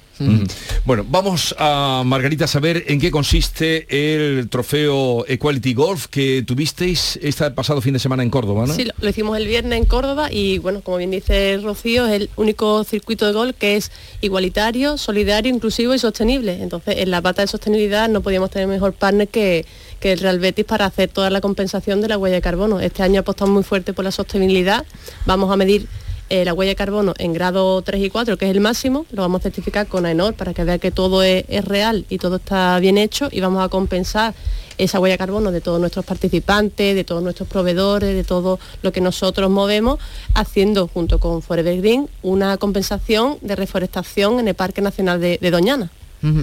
[0.85, 7.19] Bueno, vamos a Margarita a saber en qué consiste el trofeo Equality Golf que tuvisteis
[7.23, 8.75] este pasado fin de semana en Córdoba, ¿no?
[8.75, 12.23] Sí, lo, lo hicimos el viernes en Córdoba y bueno, como bien dice Rocío, es
[12.23, 13.91] el único circuito de golf que es
[14.21, 16.63] igualitario, solidario, inclusivo y sostenible.
[16.63, 19.67] Entonces, en la pata de sostenibilidad no podíamos tener mejor partner que,
[20.01, 22.81] que el Real Betis para hacer toda la compensación de la huella de carbono.
[22.81, 24.85] Este año apostamos muy fuerte por la sostenibilidad.
[25.27, 25.87] Vamos a medir
[26.31, 29.23] eh, la huella de carbono en grado 3 y 4, que es el máximo, lo
[29.23, 32.79] vamos a certificar con AENOR para que vea que todo es, real y todo está
[32.79, 34.35] bien hecho y vamos a compensar
[34.79, 38.93] esa huella de carbono de todos nuestros participantes, de todos nuestros proveedores, de todo lo
[38.93, 39.99] que nosotros movemos,
[40.35, 45.91] haciendo junto con Forever Green una compensación de reforestación en el Parque Nacional de Doñana.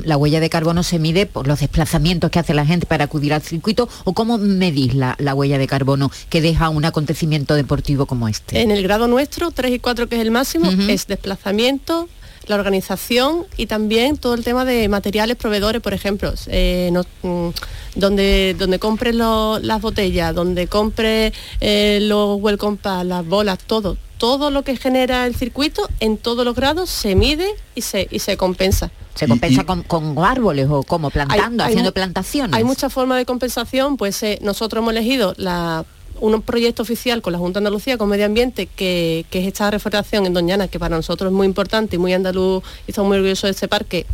[0.05, 3.33] La huella de carbono se mide por los desplazamientos que hace la gente para acudir
[3.33, 8.05] al circuito o cómo medís la, la huella de carbono que deja un acontecimiento deportivo
[8.05, 8.61] como este.
[8.61, 12.07] En el grado nuestro, 3 y 4 que es el máximo, es desplazamiento,
[12.47, 17.49] la organización y también todo el tema de materiales proveedores, por ejemplo, eh, no- mm,
[17.95, 23.97] donde, donde compre lo- las botellas, donde compre eh, los welcome pass, las bolas, todo.
[24.17, 28.19] Todo lo que genera el circuito en todos los grados se mide y se, y
[28.19, 28.91] se compensa.
[29.15, 32.55] ¿Se compensa con, con árboles o como plantando, Hay- hay haciendo plantaciones?
[32.55, 35.85] Hay muchas formas de compensación, pues eh, nosotros hemos elegido la-
[36.21, 39.69] un proyecto oficial con la Junta de Andalucía, con Medio Ambiente, que, que es esta
[39.71, 43.17] reforestación en Doñana, que para nosotros es muy importante y muy andaluz, y estamos muy
[43.17, 44.05] orgullosos de este parque,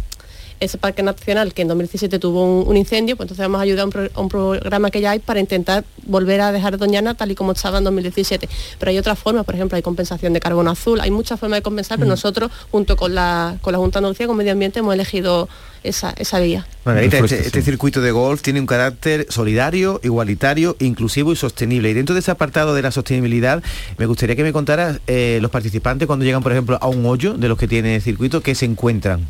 [0.60, 3.82] ese parque nacional que en 2017 tuvo un, un incendio, pues entonces vamos a ayudar
[3.82, 7.14] a un, pro- a un programa que ya hay para intentar volver a dejar Doñana
[7.14, 8.48] tal y como estaba en 2017.
[8.80, 11.62] Pero hay otras formas, por ejemplo, hay compensación de carbono azul, hay muchas formas de
[11.64, 12.10] compensar, pero Mm.
[12.10, 15.48] nosotros, junto con la, con la Junta de Andalucía, con Medio Ambiente, hemos elegido
[15.84, 16.66] esa, esa vía.
[16.86, 21.90] Margarita, Refuerzo, este, este circuito de golf tiene un carácter solidario, igualitario, inclusivo y sostenible.
[21.90, 23.62] Y dentro de ese apartado de la sostenibilidad,
[23.98, 27.34] me gustaría que me contaras eh, los participantes cuando llegan, por ejemplo, a un hoyo
[27.36, 29.26] de los que tiene el circuito, que se encuentran.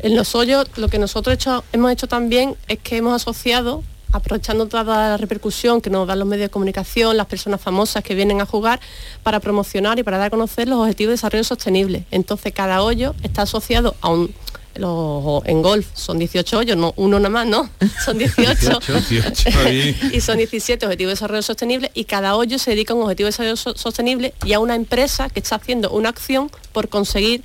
[0.00, 4.66] En los hoyos lo que nosotros hecho- hemos hecho también es que hemos asociado, aprovechando
[4.66, 8.40] toda la repercusión que nos dan los medios de comunicación, las personas famosas que vienen
[8.40, 8.80] a jugar,
[9.22, 12.04] para promocionar y para dar a conocer los objetivos de desarrollo sostenible.
[12.10, 14.34] Entonces cada hoyo está asociado a un...
[14.74, 17.68] los- en golf son 18 hoyos, no uno nada más, ¿no?
[18.04, 18.80] Son 18.
[19.08, 19.96] 18, ahí.
[20.12, 23.26] y son 17 objetivos de desarrollo sostenible y cada hoyo se dedica a un objetivo
[23.26, 27.42] de desarrollo so- sostenible y a una empresa que está haciendo una acción por conseguir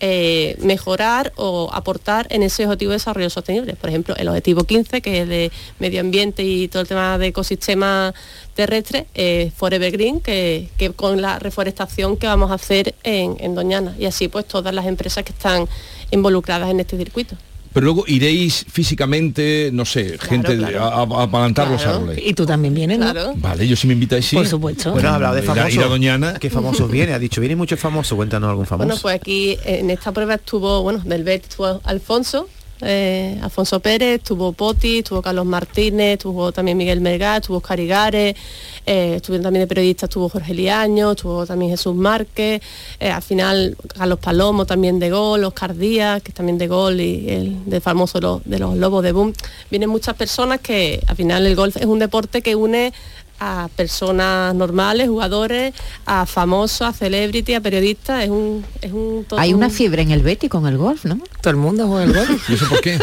[0.00, 3.74] eh, mejorar o aportar en ese objetivo de desarrollo sostenible.
[3.74, 7.28] Por ejemplo, el objetivo 15, que es de medio ambiente y todo el tema de
[7.28, 8.14] ecosistema
[8.54, 13.94] terrestre, eh, Forever Green, que, con la reforestación que vamos a hacer en, en Doñana.
[13.98, 15.68] Y así pues todas las empresas que están
[16.10, 17.36] involucradas en este circuito.
[17.72, 20.82] Pero luego iréis físicamente, no sé, gente claro.
[20.84, 22.18] A, a- a plantar los árboles.
[22.24, 23.34] Y tú también vienes, ¿no?
[23.36, 24.36] Vale, yo si me invitáis, sí.
[24.36, 24.92] Por supuesto.
[24.92, 25.74] Bueno, hablado de famosos.
[25.74, 26.34] ir a Doñana.
[26.34, 27.12] ¿Qué famosos viene?
[27.12, 28.16] Ha dicho, viene muchos famosos.
[28.16, 28.86] Cuéntanos algún famoso.
[28.86, 32.48] Bueno, pues aquí en esta prueba estuvo, bueno, del BET estuvo Alfonso,
[32.80, 38.36] eh, Alfonso Pérez, estuvo Poti, estuvo Carlos Martínez, estuvo también Miguel Melgar, estuvo Carigares,
[38.86, 42.62] eh, estuvieron también de periodistas, estuvo Jorge Liaño, estuvo también Jesús Márquez,
[43.00, 47.28] eh, al final Carlos Palomo también de gol, Oscar Díaz, que también de gol y
[47.28, 49.32] el de famoso de los Lobos de Boom.
[49.70, 52.92] Vienen muchas personas que al final el golf es un deporte que une
[53.40, 55.74] a personas normales, jugadores,
[56.06, 60.02] a famosos, a celebrity, a periodistas, es un, es un todo Hay una un- fiebre
[60.02, 61.18] en el Betty con el golf, ¿no?
[61.40, 62.30] Todo el mundo juega el golf.
[62.50, 62.98] ¿Y eso por qué?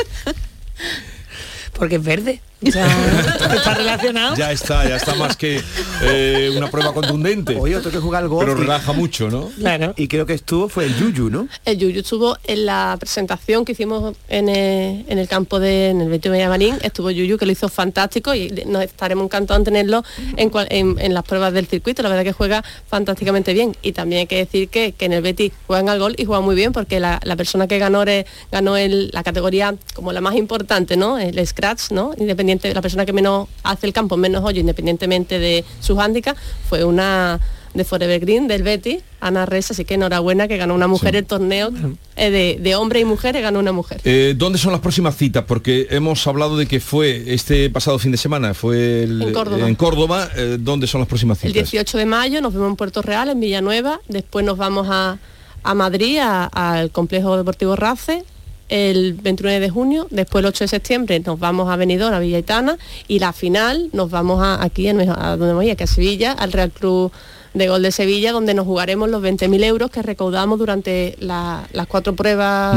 [1.73, 2.41] Porque es verde.
[3.55, 4.35] Está relacionado.
[4.35, 5.61] Ya está, ya está más que
[6.01, 7.55] eh, una prueba contundente.
[7.59, 8.47] Oye, otro que juega al golf.
[8.47, 9.49] Pero relaja mucho, ¿no?
[9.57, 9.93] Claro.
[9.97, 11.47] Y creo que estuvo fue el Yuyu, ¿no?
[11.65, 16.01] El Yuyu estuvo en la presentación que hicimos en el, en el campo de en
[16.01, 19.65] el 21 de Marín, estuvo Yuyu que lo hizo fantástico y nos estaremos encantados en
[19.65, 20.03] tenerlo
[20.37, 23.91] en, cual- en- en las pruebas del circuito, la verdad que juega fantásticamente bien y
[23.91, 26.55] también hay que decir que, que en el Betis juegan al gol y juegan muy
[26.55, 30.35] bien porque la, la persona que ganó, re- ganó el- la categoría como la más
[30.35, 31.17] importante, ¿no?
[31.19, 32.13] El scratch, ¿no?
[32.17, 36.37] Independiente, la persona que menos hace el campo, menos hoyo, independientemente de sus hándicap,
[36.69, 37.39] fue una
[37.73, 41.25] de Forever Green, del Betty, Ana Reza, así que enhorabuena que ganó una mujer el
[41.25, 41.71] torneo
[42.15, 43.99] eh, de, de hombre y mujeres, ganó una mujer.
[44.05, 45.43] Eh, ¿Dónde son las próximas citas?
[45.45, 49.67] Porque hemos hablado de que fue este pasado fin de semana, fue el- En Córdoba.
[49.67, 51.69] en Córdoba, eh, ¿Dónde son las próximas El citas?
[51.69, 55.17] 18 de mayo nos vemos en Puerto Real, en Villanueva, después nos vamos a,
[55.63, 58.23] a Madrid, al Complejo Deportivo Race,
[58.69, 62.37] el 29 de junio, después el 8 de septiembre nos vamos a Benidorm, a Villa
[62.37, 66.31] Aitana, y la final nos vamos a, aquí, en- a donde voy, aquí a Sevilla,
[66.31, 67.11] al Real Club
[67.53, 71.87] de Gol de Sevilla, donde nos jugaremos los 20.000 euros que recaudamos durante la- las
[71.87, 72.75] cuatro pruebas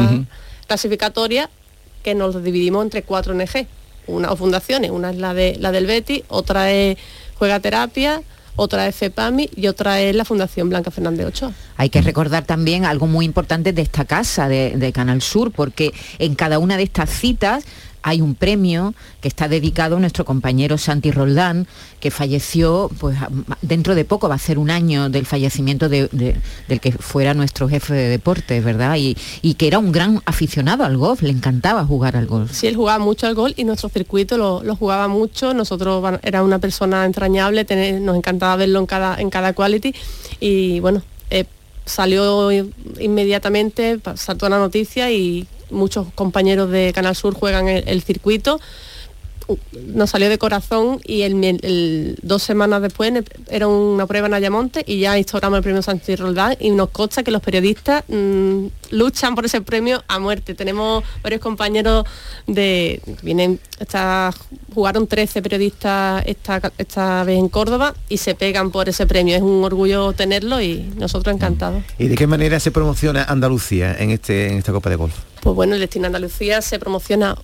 [0.66, 1.49] clasificatorias
[2.03, 3.66] que nos dividimos entre cuatro ONG,
[4.07, 6.97] una o fundaciones, una es la de la del Betty, otra es
[7.39, 8.22] Juega Terapia,
[8.59, 11.52] otra es FEPAMI y otra es la Fundación Blanca Fernández Ochoa.
[11.76, 16.34] Hay que recordar también algo muy importante de esta casa de, Canal Sur, porque en
[16.34, 17.64] cada una de estas citas
[18.03, 21.66] hay un premio que está dedicado a nuestro compañero Santi Roldán,
[22.01, 23.16] que falleció, pues
[23.62, 26.36] dentro de poco va a ser un año del fallecimiento de- de-
[26.68, 28.96] del que fuera nuestro jefe de deportes, ¿verdad?
[28.96, 32.53] Y, y que era un gran aficionado al golf, le encantaba jugar al golf.
[32.53, 35.55] Sí, él jugaba mucho al gol y nuestro circuito lo, lo jugaba mucho.
[35.55, 37.66] Nosotros era una persona entrañable,
[38.01, 39.94] nos encantaba verlo en cada, en cada quality
[40.40, 41.44] y bueno, eh,
[41.89, 42.51] salió
[43.01, 48.61] inmediatamente, saltó la noticia y muchos compañeros de Canal Sur juegan el, el circuito.
[49.86, 53.12] Nos salió de corazón y el, dos semanas después
[53.51, 57.22] era una prueba en Ayamonte y ya instauramos el premio Santi Roldán y nos consta
[57.22, 60.55] que los periodistas mm, luchan por ese premio a muerte.
[60.55, 62.05] Tenemos varios compañeros
[62.46, 64.32] de vienen esta-
[64.74, 69.34] jugaron 13 periodistas esta, esta vez en Córdoba y se pegan por ese premio.
[69.34, 71.82] Es un orgullo tenerlo y nosotros encantados.
[71.99, 75.14] ¿Y de qué manera se promociona Andalucía en, este, en esta Copa de Golf?
[75.40, 77.36] Pues bueno, el Destino Andalucía se promociona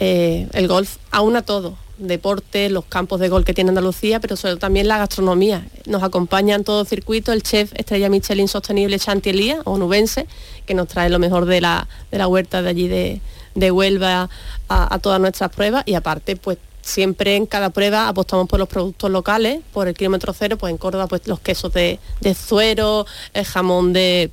[0.00, 4.34] eh, el golf aún a todo, deporte, los campos de golf que tiene Andalucía, pero
[4.34, 5.66] sobre todo también la gastronomía.
[5.86, 10.26] Nos acompaña en todo circuito el chef Estrella Michelin Sostenible Chantilly, onubense,
[10.64, 13.20] que nos trae lo mejor de la, de la huerta de allí de,
[13.54, 14.30] de Huelva
[14.68, 18.68] a, a todas nuestras pruebas y aparte pues siempre en cada prueba apostamos por los
[18.68, 23.06] productos locales, por el kilómetro cero, pues en Córdoba pues los quesos de, de suero,
[23.34, 24.30] el jamón de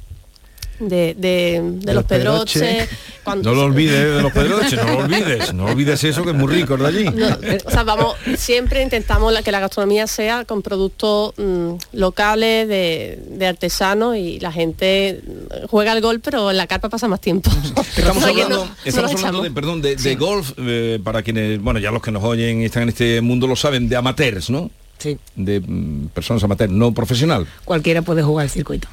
[0.80, 2.88] de, de- de los pedroches.
[3.24, 6.36] cuando- No lo olvides de los pedroches, no lo olvides, no olvides eso que es
[6.36, 7.04] muy rico el de allí.
[7.14, 7.28] No,
[7.66, 13.20] o sea, vamos, siempre intentamos la- que la gastronomía sea con productos mm, locales, de,
[13.32, 17.22] de artesanos y la gente mm, juega al gol, pero en la carpa pasa más
[17.22, 17.50] tiempo.
[17.98, 21.92] Estamos hablando, no, estamos hablando de, perdón, de, de golf, eh, para quienes, bueno, ya
[21.92, 24.70] los que nos oyen y están en este mundo lo saben, de amateurs, ¿no?
[24.98, 25.18] Sí.
[25.36, 27.46] De mm, personas amateurs, no profesional.
[27.66, 28.88] Cualquiera puede jugar el circuito.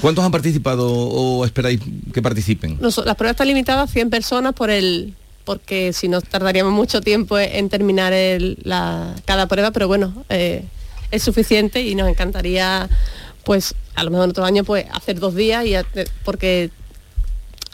[0.00, 1.80] ¿Cuántos han participado o esperáis
[2.12, 2.78] que participen?
[2.80, 5.14] Nos- las pruebas están limitadas a 100 personas por el
[5.44, 10.64] porque si no tardaríamos mucho tiempo en terminar el- la- cada prueba, pero bueno, eh,
[11.12, 12.88] es suficiente y nos encantaría,
[13.44, 15.74] pues, a lo mejor en otro año, pues, hacer dos días y
[16.24, 16.70] porque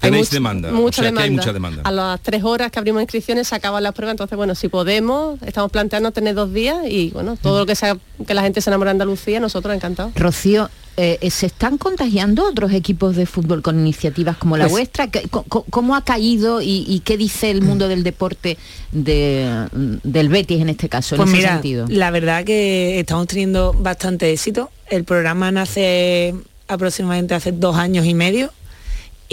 [0.03, 1.43] Tenéis mucha- demanda, mucha o sea, que hay demanda.
[1.43, 1.83] mucha demanda.
[1.85, 5.41] A las tres horas que abrimos inscripciones se acaban las pruebas, entonces bueno, si podemos,
[5.43, 7.97] estamos planteando tener dos días y bueno, todo lo que sea
[8.27, 10.13] que la gente se enamore de Andalucía, nosotros encantados.
[10.15, 15.07] Rocío, eh, ¿se están contagiando otros equipos de fútbol con iniciativas como la Pues- vuestra?
[15.07, 18.59] ¿Qué- co- co- ¿Cómo ha caído y, y qué dice el mundo del deporte
[18.91, 19.69] de-
[20.03, 21.87] del Betis en este caso, Pues en ese mira, sentido?
[21.89, 24.71] la verdad que estamos teniendo bastante éxito.
[24.91, 26.35] El programa nace
[26.69, 28.51] aproximadamente hace dos años y medio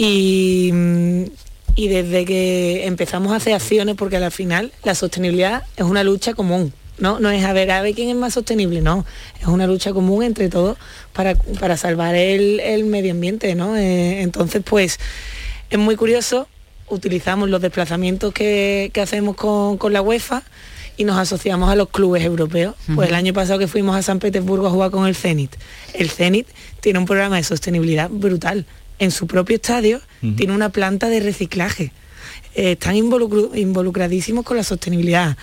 [0.02, 0.72] y,
[1.74, 6.32] y desde que empezamos a hacer acciones, porque al final la sostenibilidad es una lucha
[6.32, 6.72] común.
[6.98, 9.04] No, no es a ver, a ver quién es más sostenible, no.
[9.40, 10.78] Es una lucha común entre todos
[11.12, 13.76] para, para salvar el, el medio ambiente, ¿no?
[13.76, 14.98] Eh, entonces, pues,
[15.68, 16.48] es muy curioso,
[16.88, 20.42] utilizamos los desplazamientos que, que hacemos con, con la UEFA
[20.96, 22.74] y nos asociamos a los clubes europeos.
[22.94, 25.54] Pues el año pasado que fuimos a San Petersburgo a jugar con el Zenit,
[25.92, 26.46] el Zenit
[26.80, 28.64] tiene un programa de sostenibilidad brutal.
[29.00, 30.00] En su propio estadio
[30.36, 31.92] tiene una planta de reciclaje.
[32.54, 35.36] Eh, están involucradísimos con la sostenibilidad.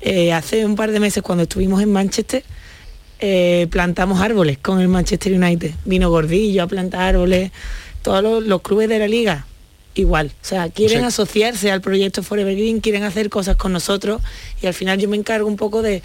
[0.00, 2.42] Eh, hace un par de meses cuando estuvimos en Manchester,
[3.20, 5.70] eh, plantamos árboles con el Manchester United.
[5.84, 7.52] Vino Gordillo a plantar árboles.
[8.02, 9.46] Todos los, los clubes de la liga,
[9.94, 10.32] igual.
[10.42, 14.20] O sea, quieren O sea- asociarse al proyecto Forever Green, quieren hacer cosas con nosotros
[14.62, 16.02] y al final yo me encargo un poco de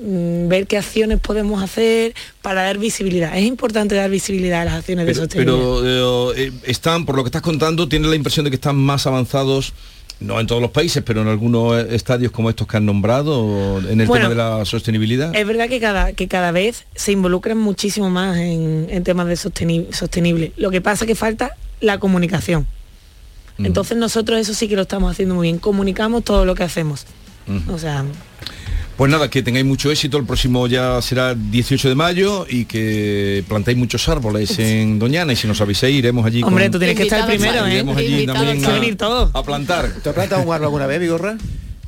[0.00, 3.36] ver qué acciones podemos hacer para dar visibilidad.
[3.36, 5.58] Es importante dar visibilidad a las acciones de sostenibilidad.
[5.82, 9.06] pero, eh, están, por lo que estás contando, tienes la impresión de que están más
[9.06, 9.72] avanzados,
[10.20, 13.78] no en todos los países, pero en algunos eh, estadios como estos que han nombrado,
[13.88, 15.34] en el Bueno, tema de la sostenibilidad.
[15.34, 19.34] Es verdad que cada, que cada vez se involucran muchísimo más en, en temas de
[19.34, 20.52] sosteni- sostenible.
[20.56, 22.66] Lo que pasa es que falta la comunicación.
[23.58, 23.66] Mm.
[23.66, 25.58] Entonces nosotros eso sí que lo estamos haciendo muy bien.
[25.58, 27.06] Comunicamos todo lo que hacemos.
[27.46, 27.70] Mm.
[27.70, 28.04] O sea,
[28.98, 33.44] Pues nada, que tengáis mucho éxito, el próximo ya será 18 de mayo y que
[33.46, 36.42] plantéis muchos árboles en Doñana y si nos aviséis iremos allí.
[36.42, 37.74] Hombre, con- tú tienes que estar primero, ¿eh?
[37.74, 39.30] Iremos allí también que venir todos.
[39.32, 39.88] a, a plantar.
[40.02, 41.38] ¿Te has plantado un árbol alguna vez, Vigorra?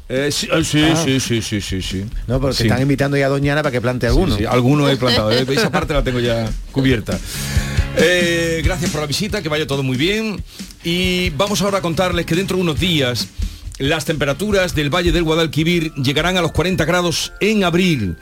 [0.09, 1.03] Eh, sí, eh, sí, Ah.
[1.05, 2.05] sí, sí, sí, sí, sí.
[2.29, 2.63] No, porque Sí.
[2.63, 4.35] te están invitando ya a Doñana para que plante alguno.
[4.37, 5.33] Sí, sí, alguno he plantado.
[5.33, 7.19] eh, Esa parte la tengo ya cubierta.
[7.97, 10.41] Eh, gracias por la visita, que vaya todo muy bien.
[10.85, 13.27] Y vamos ahora a contarles que dentro de unos días
[13.81, 18.18] las temperaturas del Valle del Guadalquivir llegarán a los 40 grados en abril.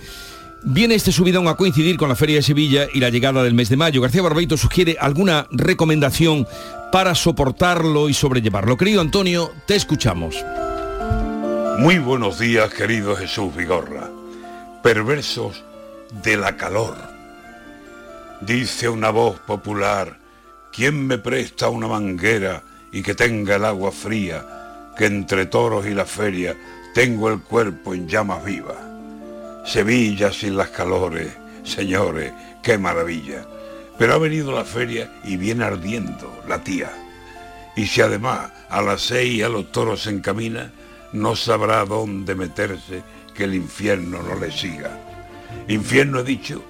[0.62, 3.68] Viene este subidón a coincidir con la Feria de Sevilla y la llegada del mes
[3.68, 4.00] de mayo.
[4.00, 6.46] García Barbeito sugiere alguna recomendación
[6.92, 8.76] para soportarlo y sobrellevarlo.
[8.76, 10.36] Querido Antonio, te escuchamos.
[11.78, 14.08] Muy buenos días, querido Jesús Vigorra.
[14.84, 15.64] Perversos
[16.22, 16.96] de la calor.
[18.40, 20.18] Dice una voz popular,
[20.72, 24.57] ¿quién me presta una manguera y que tenga el agua fría,
[24.98, 26.56] que entre toros y la feria
[26.92, 28.76] tengo el cuerpo en llamas vivas?
[29.64, 31.28] Sevilla sin las calores,
[31.62, 32.32] señores,
[32.62, 33.46] qué maravilla.
[33.96, 36.90] Pero ha venido la feria y viene ardiendo la tía.
[37.76, 40.72] Y si además a las seis a los toros se encamina,
[41.12, 43.02] no sabrá dónde meterse
[43.34, 44.90] que el infierno no le siga.
[45.68, 46.64] Infierno he dicho,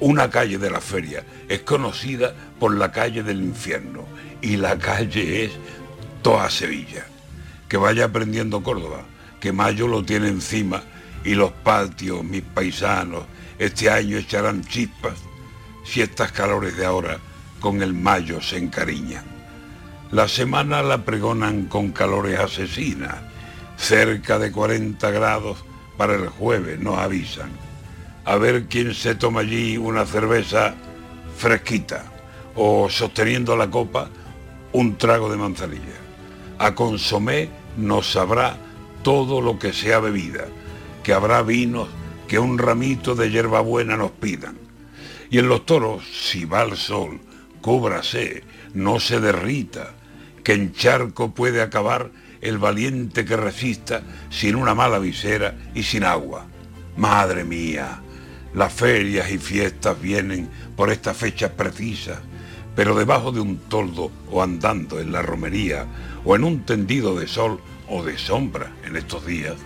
[0.00, 4.06] una calle de la feria es conocida por la calle del infierno
[4.40, 5.52] y la calle es
[6.22, 7.06] toda Sevilla.
[7.68, 9.02] Que vaya aprendiendo Córdoba,
[9.40, 10.82] que mayo lo tiene encima
[11.24, 13.24] y los patios, mis paisanos,
[13.58, 15.14] este año echarán chispas
[15.84, 17.18] si estas calores de ahora
[17.60, 19.24] con el mayo se encariñan.
[20.12, 23.16] La semana la pregonan con calores asesinas,
[23.76, 25.64] cerca de 40 grados
[25.96, 27.50] para el jueves, nos avisan.
[28.24, 30.74] A ver quién se toma allí una cerveza
[31.36, 32.04] fresquita
[32.54, 34.08] o sosteniendo la copa
[34.72, 36.05] un trago de manzanilla.
[36.58, 38.56] A consomé nos sabrá
[39.02, 40.46] todo lo que sea bebida,
[41.02, 41.88] que habrá vinos
[42.26, 44.58] que un ramito de hierbabuena nos pidan.
[45.30, 47.20] Y en los toros, si va el sol,
[47.60, 48.42] cúbrase,
[48.74, 49.94] no se derrita,
[50.42, 56.04] que en charco puede acabar el valiente que resista sin una mala visera y sin
[56.04, 56.46] agua.
[56.96, 58.00] Madre mía,
[58.54, 62.20] las ferias y fiestas vienen por estas fechas precisas,
[62.76, 65.86] pero debajo de un toldo o andando en la romería
[66.24, 67.58] o en un tendido de sol
[67.88, 69.56] o de sombra en estos días,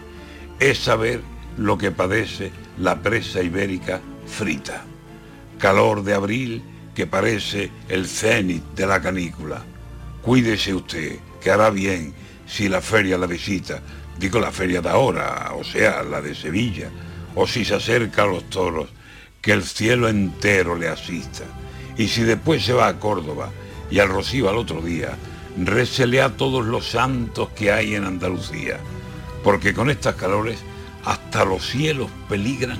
[0.61, 1.21] es saber
[1.59, 4.85] lo que padece la presa ibérica frita.
[5.59, 6.63] Calor de abril
[6.95, 9.63] que parece el cenit de la canícula.
[10.23, 12.15] Cuídese usted, que hará bien
[12.47, 13.81] si la feria la visita,
[14.19, 16.91] digo la feria de ahora, o sea, la de Sevilla,
[17.35, 18.89] o si se acerca a los toros,
[19.41, 21.45] que el cielo entero le asista.
[22.01, 23.51] Y si después se va a Córdoba
[23.91, 25.19] y al Rocío al otro día,
[25.59, 28.81] récele a todos los santos que hay en Andalucía,
[29.45, 30.61] porque con estas calores
[31.05, 32.79] hasta los cielos peligran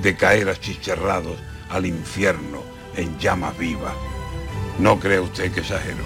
[0.00, 1.36] de caer achicharrados
[1.68, 2.62] al infierno
[2.96, 3.92] en llamas vivas.
[4.78, 6.02] No cree usted que exagero,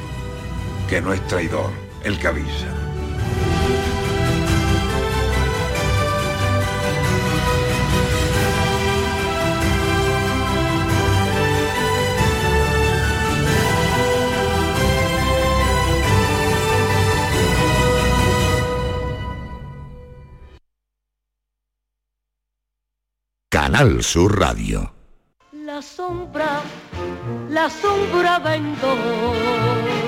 [0.88, 1.70] que no es traidor
[2.02, 2.87] el que avisa.
[23.50, 24.92] Canal Sur Radio.
[25.52, 26.60] La sombra,
[27.48, 28.94] la sombra vendó.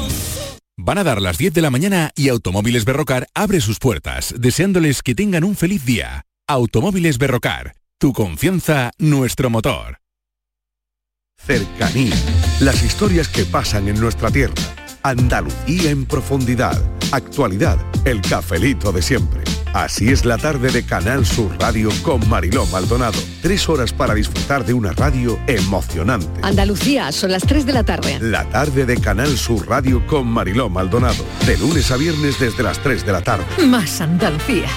[0.75, 5.03] Van a dar las 10 de la mañana y Automóviles Berrocar abre sus puertas, deseándoles
[5.03, 6.25] que tengan un feliz día.
[6.47, 9.99] Automóviles Berrocar, tu confianza, nuestro motor.
[11.37, 12.15] Cercanía.
[12.61, 14.53] Las historias que pasan en nuestra tierra.
[15.03, 16.81] Andalucía en profundidad.
[17.11, 17.77] Actualidad.
[18.05, 19.43] El cafelito de siempre.
[19.73, 23.19] Así es la tarde de Canal Sur Radio con Mariló Maldonado.
[23.41, 26.39] Tres horas para disfrutar de una radio emocionante.
[26.41, 28.17] Andalucía, son las 3 de la tarde.
[28.21, 31.25] La tarde de Canal Sur Radio con Mariló Maldonado.
[31.45, 33.45] De lunes a viernes desde las 3 de la tarde.
[33.67, 34.69] Más Andalucía.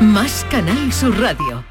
[0.00, 1.62] Más Canal Sur Radio.